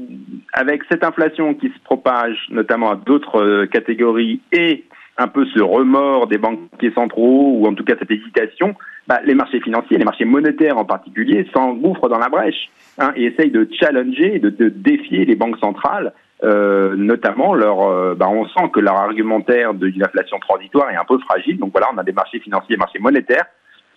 avec 0.53 0.83
cette 0.91 1.05
inflation 1.05 1.55
qui 1.55 1.69
se 1.69 1.79
propage 1.85 2.47
notamment 2.51 2.91
à 2.91 2.97
d'autres 2.97 3.43
euh, 3.43 3.67
catégories 3.67 4.41
et 4.53 4.85
un 5.19 5.29
peu 5.29 5.47
ce 5.47 5.61
remords 5.61 6.27
des 6.27 6.39
banquiers 6.39 6.93
centraux, 6.93 7.59
ou 7.59 7.67
en 7.67 7.75
tout 7.75 7.85
cas 7.85 7.95
cette 7.99 8.11
hésitation, 8.11 8.75
bah, 9.09 9.21
les 9.25 9.35
marchés 9.35 9.61
financiers, 9.61 9.99
les 9.99 10.05
marchés 10.05 10.25
monétaires 10.25 10.79
en 10.79 10.85
particulier, 10.85 11.49
s'engouffrent 11.55 12.09
dans 12.09 12.19
la 12.19 12.29
brèche 12.29 12.69
hein, 12.99 13.13
et 13.17 13.25
essayent 13.25 13.51
de 13.51 13.69
challenger, 13.81 14.39
de, 14.39 14.51
de 14.51 14.69
défier 14.69 15.25
les 15.25 15.35
banques 15.35 15.59
centrales, 15.59 16.13
euh, 16.45 16.95
notamment 16.97 17.55
leur, 17.55 17.83
euh, 17.89 18.15
bah, 18.15 18.29
on 18.29 18.47
sent 18.47 18.71
que 18.73 18.81
leur 18.81 18.97
argumentaire 18.97 19.73
d'une 19.75 20.05
inflation 20.05 20.39
transitoire 20.39 20.91
est 20.91 20.97
un 20.97 21.05
peu 21.05 21.19
fragile. 21.19 21.59
Donc 21.59 21.73
voilà, 21.73 21.89
on 21.95 21.99
a 21.99 22.05
des 22.05 22.13
marchés 22.13 22.41
financiers, 22.41 22.77
des 22.77 22.79
marchés 22.79 22.99
monétaires 22.99 23.47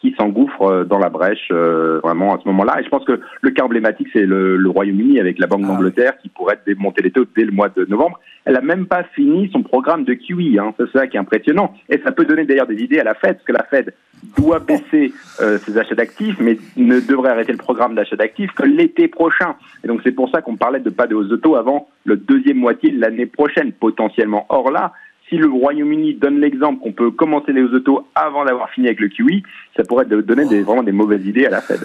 qui 0.01 0.13
s'engouffre 0.17 0.85
dans 0.85 0.99
la 0.99 1.09
brèche 1.09 1.51
vraiment 1.51 2.35
à 2.35 2.39
ce 2.41 2.47
moment-là. 2.47 2.79
Et 2.79 2.83
je 2.83 2.89
pense 2.89 3.03
que 3.05 3.19
le 3.41 3.49
cas 3.51 3.63
emblématique, 3.63 4.07
c'est 4.13 4.25
le, 4.25 4.69
Royaume-Uni 4.69 5.19
avec 5.19 5.39
la 5.39 5.47
Banque 5.47 5.61
ah 5.65 5.67
d'Angleterre 5.67 6.17
qui 6.21 6.29
pourrait 6.29 6.59
démonter 6.65 7.01
les 7.01 7.11
taux 7.11 7.25
dès 7.35 7.43
le 7.43 7.51
mois 7.51 7.69
de 7.69 7.85
novembre. 7.85 8.19
Elle 8.45 8.55
a 8.55 8.61
même 8.61 8.85
pas 8.85 9.03
fini 9.15 9.49
son 9.51 9.63
programme 9.63 10.05
de 10.05 10.13
QE, 10.13 10.59
hein. 10.59 10.73
c'est 10.77 10.89
ça 10.91 11.07
qui 11.07 11.17
est 11.17 11.19
impressionnant. 11.19 11.73
Et 11.89 11.99
ça 12.03 12.11
peut 12.11 12.25
donner 12.25 12.45
d'ailleurs 12.45 12.67
des 12.67 12.81
idées 12.81 12.99
à 12.99 13.03
la 13.03 13.13
Fed, 13.13 13.35
parce 13.35 13.45
que 13.45 13.51
la 13.51 13.63
Fed 13.63 13.93
doit 14.37 14.59
baisser 14.59 15.13
ses 15.37 15.77
achats 15.77 15.95
d'actifs, 15.95 16.37
mais 16.39 16.57
ne 16.77 16.99
devrait 16.99 17.31
arrêter 17.31 17.51
le 17.51 17.57
programme 17.57 17.95
d'achat 17.95 18.15
d'actifs 18.15 18.51
que 18.51 18.63
l'été 18.63 19.07
prochain. 19.07 19.55
Et 19.83 19.87
donc 19.87 20.01
c'est 20.03 20.11
pour 20.11 20.29
ça 20.29 20.41
qu'on 20.41 20.57
parlait 20.57 20.79
de 20.79 20.89
pas 20.89 21.07
de 21.07 21.15
hausse 21.15 21.29
de 21.29 21.35
taux 21.35 21.55
avant 21.55 21.89
le 22.05 22.17
deuxième 22.17 22.57
moitié 22.57 22.91
de 22.91 22.99
l'année 22.99 23.25
prochaine, 23.25 23.71
potentiellement. 23.71 24.45
Or 24.49 24.71
là, 24.71 24.93
si 25.29 25.37
le 25.37 25.47
Royaume-Uni 25.47 26.15
donne 26.15 26.39
l'exemple 26.39 26.81
qu'on 26.81 26.91
peut 26.91 27.11
commencer 27.11 27.53
les 27.53 27.61
taux 27.83 28.07
avant 28.15 28.45
d'avoir 28.45 28.69
fini 28.71 28.87
avec 28.87 28.99
le 28.99 29.09
QE, 29.09 29.43
ça 29.77 29.83
pourrait 29.83 30.05
donner 30.05 30.45
des, 30.45 30.61
vraiment 30.61 30.83
des 30.83 30.91
mauvaises 30.91 31.25
idées 31.25 31.45
à 31.45 31.51
la 31.51 31.61
Fed. 31.61 31.79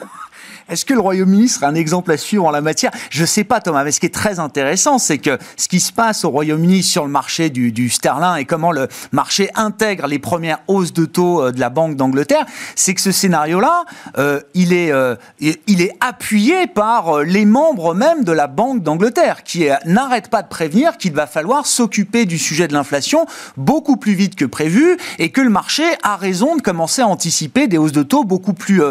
Est-ce 0.70 0.86
que 0.86 0.94
le 0.94 1.00
Royaume-Uni 1.00 1.48
serait 1.48 1.66
un 1.66 1.74
exemple 1.74 2.10
à 2.10 2.16
suivre 2.16 2.46
en 2.46 2.50
la 2.50 2.62
matière? 2.62 2.90
Je 3.10 3.20
ne 3.20 3.26
sais 3.26 3.44
pas, 3.44 3.60
Thomas, 3.60 3.84
mais 3.84 3.92
ce 3.92 4.00
qui 4.00 4.06
est 4.06 4.14
très 4.14 4.38
intéressant, 4.38 4.96
c'est 4.96 5.18
que 5.18 5.38
ce 5.58 5.68
qui 5.68 5.78
se 5.78 5.92
passe 5.92 6.24
au 6.24 6.30
Royaume-Uni 6.30 6.82
sur 6.82 7.04
le 7.04 7.10
marché 7.10 7.50
du, 7.50 7.70
du, 7.70 7.90
sterling 7.90 8.38
et 8.38 8.44
comment 8.46 8.72
le 8.72 8.88
marché 9.12 9.50
intègre 9.56 10.06
les 10.06 10.18
premières 10.18 10.60
hausses 10.66 10.94
de 10.94 11.04
taux 11.04 11.42
euh, 11.42 11.52
de 11.52 11.60
la 11.60 11.68
Banque 11.68 11.96
d'Angleterre, 11.96 12.46
c'est 12.76 12.94
que 12.94 13.02
ce 13.02 13.12
scénario-là, 13.12 13.84
euh, 14.16 14.40
il, 14.54 14.72
est, 14.72 14.90
euh, 14.90 15.16
il 15.40 15.82
est 15.82 15.92
appuyé 16.00 16.66
par 16.66 17.20
les 17.20 17.44
membres 17.44 17.94
même 17.94 18.24
de 18.24 18.32
la 18.32 18.46
Banque 18.46 18.82
d'Angleterre, 18.82 19.42
qui 19.42 19.66
n'arrêtent 19.84 20.30
pas 20.30 20.42
de 20.42 20.48
prévenir 20.48 20.96
qu'il 20.96 21.12
va 21.12 21.26
falloir 21.26 21.66
s'occuper 21.66 22.24
du 22.24 22.38
sujet 22.38 22.68
de 22.68 22.72
l'inflation 22.72 23.26
beaucoup 23.58 23.96
plus 23.96 24.14
vite 24.14 24.34
que 24.34 24.44
prévu 24.46 24.96
et 25.18 25.30
que 25.30 25.42
le 25.42 25.50
marché 25.50 25.84
a 26.02 26.16
raison 26.16 26.56
de 26.56 26.62
commencer 26.62 27.02
à 27.02 27.06
anticiper 27.06 27.66
des 27.66 27.76
hausses 27.76 27.92
de 27.92 28.02
taux 28.02 28.24
beaucoup 28.24 28.54
plus, 28.54 28.82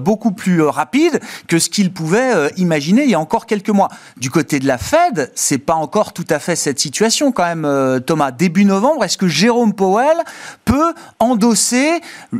beaucoup 0.00 0.32
plus 0.32 0.60
rapides 0.62 1.13
que 1.48 1.58
ce 1.58 1.68
qu'il 1.68 1.92
pouvait 1.92 2.34
euh, 2.34 2.48
imaginer 2.56 3.04
il 3.04 3.10
y 3.10 3.14
a 3.14 3.20
encore 3.20 3.46
quelques 3.46 3.70
mois. 3.70 3.88
Du 4.16 4.30
côté 4.30 4.58
de 4.58 4.66
la 4.66 4.78
Fed, 4.78 5.30
c'est 5.34 5.58
pas 5.58 5.74
encore 5.74 6.12
tout 6.12 6.26
à 6.30 6.38
fait 6.38 6.56
cette 6.56 6.78
situation 6.78 7.32
quand 7.32 7.44
même, 7.44 7.64
euh, 7.64 8.00
Thomas. 8.00 8.30
Début 8.30 8.64
novembre, 8.64 9.04
est-ce 9.04 9.18
que 9.18 9.28
Jérôme 9.28 9.74
Powell 9.74 10.16
peut 10.64 10.94
endosser 11.18 12.00
euh, 12.32 12.38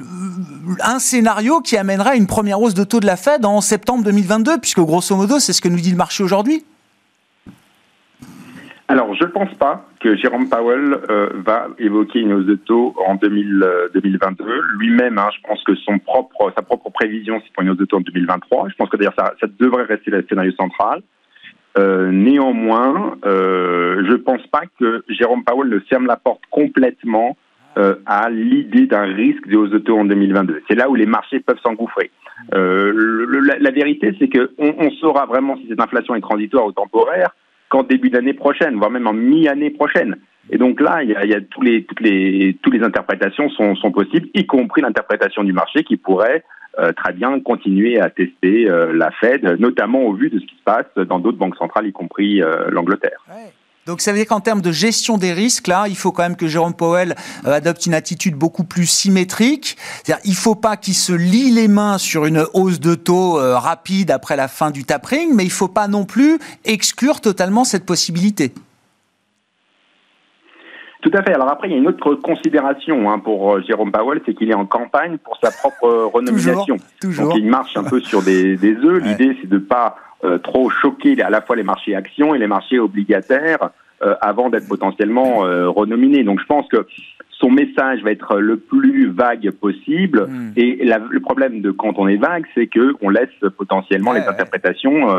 un 0.81 0.99
scénario 0.99 1.61
qui 1.61 1.77
amènerait 1.77 2.17
une 2.17 2.27
première 2.27 2.61
hausse 2.61 2.75
de 2.75 2.85
taux 2.85 3.01
de 3.01 3.07
la 3.07 3.17
Fed 3.17 3.45
en 3.45 3.61
septembre 3.61 4.05
2022, 4.05 4.59
puisque 4.59 4.81
grosso 4.81 5.15
modo, 5.17 5.39
c'est 5.39 5.53
ce 5.53 5.61
que 5.61 5.69
nous 5.69 5.81
dit 5.81 5.91
le 5.91 5.97
marché 5.97 6.23
aujourd'hui 6.23 6.65
alors, 8.87 9.15
je 9.15 9.25
ne 9.25 9.31
pense 9.31 9.53
pas 9.55 9.87
que 9.99 10.15
Jérôme 10.15 10.51
Powell 10.51 10.99
euh, 11.09 11.31
va 11.37 11.69
évoquer 11.79 12.21
une 12.21 12.35
hausse 12.35 12.45
de 12.45 12.55
taux 12.55 12.95
en 13.07 13.15
2022. 13.15 14.45
Euh, 14.45 14.61
Lui-même, 14.79 15.19
hein, 15.19 15.29
je 15.35 15.41
pense 15.49 15.63
que 15.65 15.75
son 15.75 15.99
propre, 15.99 16.53
sa 16.55 16.63
propre 16.63 16.91
prévision, 16.91 17.41
c'est 17.43 17.53
pour 17.55 17.63
une 17.63 17.71
hausse 17.71 17.79
de 17.79 17.87
taux 17.87 17.97
en 17.97 18.01
2023. 18.01 18.69
Je 18.69 18.75
pense 18.75 18.91
que 18.91 18.99
d'ailleurs, 18.99 19.15
ça, 19.19 19.33
ça 19.41 19.47
devrait 19.59 19.85
rester 19.85 20.11
le 20.11 20.25
scénario 20.29 20.53
central. 20.53 21.01
Euh, 21.79 22.11
néanmoins, 22.13 23.17
euh, 23.25 24.05
je 24.07 24.13
ne 24.13 24.17
pense 24.17 24.47
pas 24.49 24.63
que 24.79 25.03
Jérôme 25.09 25.45
Powell 25.45 25.71
ne 25.71 25.79
ferme 25.81 26.07
la 26.07 26.17
porte 26.17 26.43
complètement 26.51 27.39
euh, 27.79 27.97
à 28.05 28.29
l'idée 28.29 28.87
d'un 28.87 29.05
risque 29.05 29.49
de 29.49 29.57
hausse 29.57 29.71
de 29.71 29.79
taux 29.79 29.99
en 29.99 30.05
2022. 30.05 30.63
C'est 30.69 30.77
là 30.77 30.91
où 30.91 30.95
les 30.95 31.07
marchés 31.07 31.41
peuvent 31.41 31.59
s'engouffrer. 31.65 32.11
La, 32.53 33.59
la, 33.59 33.71
vérité, 33.71 34.15
c'est 34.19 34.29
qu'on 34.29 34.75
on 34.79 34.91
saura 34.91 35.25
vraiment 35.25 35.57
si 35.57 35.69
cette 35.69 35.81
inflation 35.81 36.15
est 36.15 36.21
transitoire 36.21 36.67
ou 36.67 36.73
temporaire 36.73 37.31
qu'en 37.75 37.83
début 37.83 38.09
d'année 38.09 38.35
prochaine, 38.35 38.77
voire 38.77 38.91
même 38.91 39.09
en 39.09 39.13
mi-année 39.13 39.71
prochaine. 39.71 40.17
Et 40.51 40.59
donc 40.59 40.81
là, 40.81 41.03
il 41.03 41.11
y 41.11 41.35
a, 41.35 41.41
tous 41.41 41.61
les, 41.61 41.83
toutes 41.83 42.01
les, 42.01 42.57
toutes 42.63 42.73
les 42.75 42.85
interprétations 42.85 43.49
sont, 43.51 43.75
sont 43.75 43.91
possibles, 43.91 44.29
y 44.33 44.47
compris 44.47 44.81
l'interprétation 44.81 45.43
du 45.43 45.53
marché 45.53 45.83
qui 45.83 45.97
pourrait 45.97 46.45
euh, 46.79 46.93
très 46.93 47.13
bien 47.13 47.41
continuer 47.41 47.99
à 47.99 48.11
tester 48.11 48.71
euh, 48.71 48.93
la 48.93 49.11
Fed, 49.11 49.57
notamment 49.59 50.03
au 50.03 50.13
vu 50.13 50.31
de 50.31 50.39
ce 50.39 50.47
qui 50.47 50.55
se 50.55 50.63
passe 50.65 50.87
dans 51.09 51.19
d'autres 51.19 51.39
banques 51.39 51.57
centrales, 51.57 51.89
y 51.89 51.93
compris 51.93 52.43
euh, 52.43 52.67
l'Angleterre. 52.71 53.25
Donc 53.87 54.01
ça 54.01 54.13
veut 54.13 54.19
dire 54.19 54.27
qu'en 54.27 54.41
termes 54.41 54.63
de 54.63 54.73
gestion 54.73 55.19
des 55.19 55.33
risques, 55.33 55.67
là, 55.67 55.87
il 55.89 55.97
faut 55.97 56.11
quand 56.11 56.23
même 56.23 56.37
que 56.37 56.49
Jérôme 56.49 56.75
Powell 56.75 57.15
euh, 57.47 57.53
adopte 57.53 57.85
une 57.85 57.95
attitude 57.95 58.35
beaucoup 58.35 58.65
plus 58.65 58.87
symétrique. 58.87 59.77
C'est-à-dire, 60.03 60.25
il 60.25 60.37
faut 60.37 60.55
pas 60.55 60.77
qu'il 60.77 60.95
se 60.95 61.13
lie 61.13 61.51
les 61.51 61.69
mains 61.69 61.99
sur 61.99 62.25
une 62.25 62.47
hausse 62.55 62.81
de 62.81 62.95
taux 62.95 63.39
euh, 63.39 63.59
rapide 63.59 64.11
après 64.11 64.37
la 64.37 64.49
fin 64.49 64.71
du 64.71 64.85
tapering, 64.85 65.35
mais 65.35 65.45
il 65.45 65.51
faut 65.51 65.69
pas 65.69 65.87
non 65.87 66.07
plus 66.07 66.39
exclure 66.65 67.21
totalement 67.21 67.65
cette 67.65 67.85
possibilité. 67.85 68.55
Tout 71.05 71.11
à 71.13 71.23
fait. 71.23 71.35
Alors 71.35 71.51
après, 71.51 71.69
il 71.69 71.73
y 71.73 71.75
a 71.75 71.79
une 71.79 71.87
autre 71.87 72.15
considération 72.15 73.11
hein, 73.11 73.19
pour 73.19 73.57
euh, 73.57 73.61
Jérôme 73.61 73.93
Powell, 73.93 74.23
c'est 74.25 74.33
qu'il 74.33 74.51
est 74.51 74.55
en 74.55 74.65
campagne 74.65 75.19
pour 75.19 75.37
sa 75.37 75.51
propre 75.51 76.11
renomination. 76.15 76.79
toujours, 76.99 77.29
Donc 77.29 77.37
il 77.37 77.47
marche 77.47 77.77
un 77.77 77.85
peu 77.85 78.01
sur 78.01 78.23
des, 78.23 78.57
des 78.57 78.75
œufs. 78.77 79.03
L'idée, 79.05 79.37
c'est 79.43 79.49
de 79.49 79.59
pas 79.59 79.97
euh, 80.25 80.39
trop 80.39 80.71
choquer 80.71 81.21
à 81.23 81.29
la 81.29 81.43
fois 81.43 81.57
les 81.57 81.63
marchés 81.63 81.95
actions 81.95 82.35
et 82.35 82.39
les 82.39 82.47
marchés 82.47 82.79
obligataires 82.79 83.69
euh, 84.03 84.15
avant 84.23 84.49
d'être 84.49 84.67
potentiellement 84.67 85.45
euh, 85.45 85.69
renominé. 85.69 86.25
Donc 86.25 86.41
je 86.41 86.47
pense 86.47 86.67
que 86.69 86.87
son 87.29 87.51
message 87.51 88.03
va 88.03 88.11
être 88.11 88.39
le 88.39 88.57
plus 88.57 89.11
vague 89.11 89.51
possible. 89.51 90.27
Hmm. 90.27 90.53
Et 90.57 90.83
le 90.83 91.21
problème 91.21 91.61
de 91.61 91.71
quand 91.71 91.99
on 91.99 92.09
est 92.09 92.17
vague, 92.17 92.47
c'est 92.55 92.69
que 92.69 92.95
on 93.03 93.11
laisse 93.11 93.29
potentiellement 93.59 94.13
les 94.13 94.23
interprétations 94.23 95.15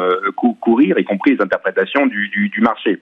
courir, 0.59 0.97
y 0.97 1.03
compris 1.03 1.35
les 1.35 1.41
interprétations 1.43 2.07
du, 2.07 2.29
du, 2.29 2.49
du, 2.49 2.61
marché. 2.61 2.99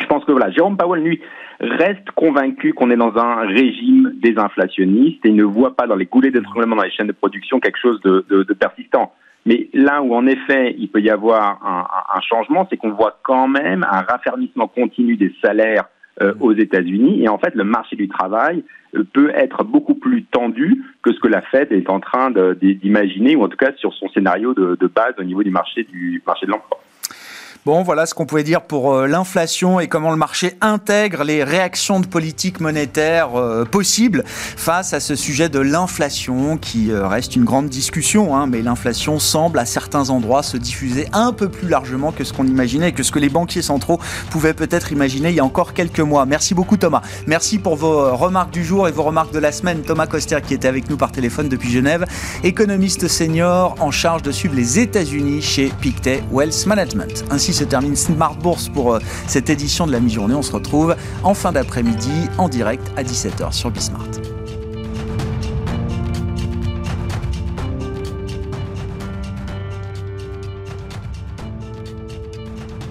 Je 0.00 0.06
pense 0.06 0.24
que 0.24 0.32
voilà, 0.32 0.50
Jérôme 0.50 0.76
Powell, 0.76 1.02
lui, 1.02 1.20
reste 1.60 2.10
convaincu 2.14 2.72
qu'on 2.72 2.90
est 2.90 2.96
dans 2.96 3.16
un 3.16 3.46
régime 3.46 4.12
désinflationniste 4.16 5.24
et 5.24 5.30
ne 5.30 5.44
voit 5.44 5.76
pas 5.76 5.86
dans 5.86 5.94
les 5.94 6.06
goulets 6.06 6.30
d'étranglement 6.30 6.76
dans 6.76 6.82
les 6.82 6.90
chaînes 6.90 7.06
de 7.06 7.12
production 7.12 7.60
quelque 7.60 7.78
chose 7.78 8.00
de, 8.02 8.24
de, 8.28 8.42
de 8.42 8.54
persistant. 8.54 9.12
Mais 9.46 9.68
là 9.72 10.02
où 10.02 10.14
en 10.14 10.26
effet 10.26 10.74
il 10.78 10.88
peut 10.88 11.00
y 11.00 11.10
avoir 11.10 11.60
un, 11.64 11.86
un 12.16 12.20
changement, 12.22 12.66
c'est 12.70 12.76
qu'on 12.76 12.92
voit 12.92 13.18
quand 13.22 13.46
même 13.46 13.84
un 13.88 14.00
raffermissement 14.00 14.68
continu 14.68 15.16
des 15.16 15.32
salaires 15.42 15.84
euh, 16.22 16.32
aux 16.40 16.52
États-Unis 16.52 17.22
et 17.24 17.28
en 17.28 17.38
fait 17.38 17.54
le 17.54 17.64
marché 17.64 17.96
du 17.96 18.08
travail 18.08 18.62
euh, 18.94 19.02
peut 19.12 19.32
être 19.34 19.64
beaucoup 19.64 19.94
plus 19.94 20.22
tendu 20.24 20.82
que 21.02 21.12
ce 21.12 21.18
que 21.18 21.28
la 21.28 21.42
Fed 21.42 21.72
est 21.72 21.90
en 21.90 21.98
train 21.98 22.30
d'imaginer 22.30 23.34
ou 23.36 23.42
en 23.42 23.48
tout 23.48 23.56
cas 23.56 23.72
sur 23.76 23.92
son 23.94 24.08
scénario 24.10 24.54
de, 24.54 24.76
de 24.80 24.86
base 24.86 25.14
au 25.18 25.24
niveau 25.24 25.42
du 25.42 25.50
marché 25.50 25.82
du 25.82 26.22
marché 26.24 26.46
de 26.46 26.52
l'emploi. 26.52 26.78
Bon, 27.66 27.82
voilà 27.82 28.04
ce 28.04 28.12
qu'on 28.12 28.26
pouvait 28.26 28.42
dire 28.42 28.60
pour 28.60 28.92
euh, 28.92 29.06
l'inflation 29.06 29.80
et 29.80 29.88
comment 29.88 30.10
le 30.10 30.18
marché 30.18 30.58
intègre 30.60 31.24
les 31.24 31.42
réactions 31.42 31.98
de 31.98 32.06
politique 32.06 32.60
monétaire 32.60 33.40
euh, 33.40 33.64
possibles 33.64 34.22
face 34.26 34.92
à 34.92 35.00
ce 35.00 35.14
sujet 35.14 35.48
de 35.48 35.60
l'inflation 35.60 36.58
qui 36.58 36.90
euh, 36.90 37.08
reste 37.08 37.36
une 37.36 37.44
grande 37.44 37.70
discussion. 37.70 38.36
Hein, 38.36 38.48
mais 38.48 38.60
l'inflation 38.60 39.18
semble 39.18 39.58
à 39.58 39.64
certains 39.64 40.10
endroits 40.10 40.42
se 40.42 40.58
diffuser 40.58 41.08
un 41.14 41.32
peu 41.32 41.48
plus 41.48 41.66
largement 41.66 42.12
que 42.12 42.22
ce 42.22 42.34
qu'on 42.34 42.46
imaginait 42.46 42.90
et 42.90 42.92
que 42.92 43.02
ce 43.02 43.10
que 43.10 43.18
les 43.18 43.30
banquiers 43.30 43.62
centraux 43.62 43.98
pouvaient 44.28 44.52
peut-être 44.52 44.92
imaginer 44.92 45.30
il 45.30 45.36
y 45.36 45.40
a 45.40 45.44
encore 45.46 45.72
quelques 45.72 46.00
mois. 46.00 46.26
Merci 46.26 46.52
beaucoup 46.52 46.76
Thomas. 46.76 47.00
Merci 47.26 47.58
pour 47.58 47.76
vos 47.76 48.14
remarques 48.14 48.52
du 48.52 48.62
jour 48.62 48.88
et 48.88 48.92
vos 48.92 49.04
remarques 49.04 49.32
de 49.32 49.38
la 49.38 49.52
semaine. 49.52 49.80
Thomas 49.80 50.06
Coster 50.06 50.40
qui 50.46 50.52
était 50.52 50.68
avec 50.68 50.90
nous 50.90 50.98
par 50.98 51.12
téléphone 51.12 51.48
depuis 51.48 51.70
Genève, 51.70 52.04
économiste 52.42 53.08
senior 53.08 53.74
en 53.80 53.90
charge 53.90 54.20
de 54.20 54.32
suivre 54.32 54.54
les 54.54 54.80
États-Unis 54.80 55.40
chez 55.40 55.72
Pictet 55.80 56.22
Wealth 56.30 56.66
Management. 56.66 57.24
Se 57.54 57.64
termine 57.64 57.96
Smart 57.96 58.34
Bourse 58.34 58.68
pour 58.68 58.94
euh, 58.94 58.98
cette 59.26 59.48
édition 59.50 59.86
de 59.86 59.92
la 59.92 60.00
mi-journée. 60.00 60.34
On 60.34 60.42
se 60.42 60.52
retrouve 60.52 60.96
en 61.22 61.34
fin 61.34 61.52
d'après-midi 61.52 62.28
en 62.38 62.48
direct 62.48 62.86
à 62.96 63.02
17h 63.02 63.52
sur 63.52 63.70
Bismart. 63.70 64.33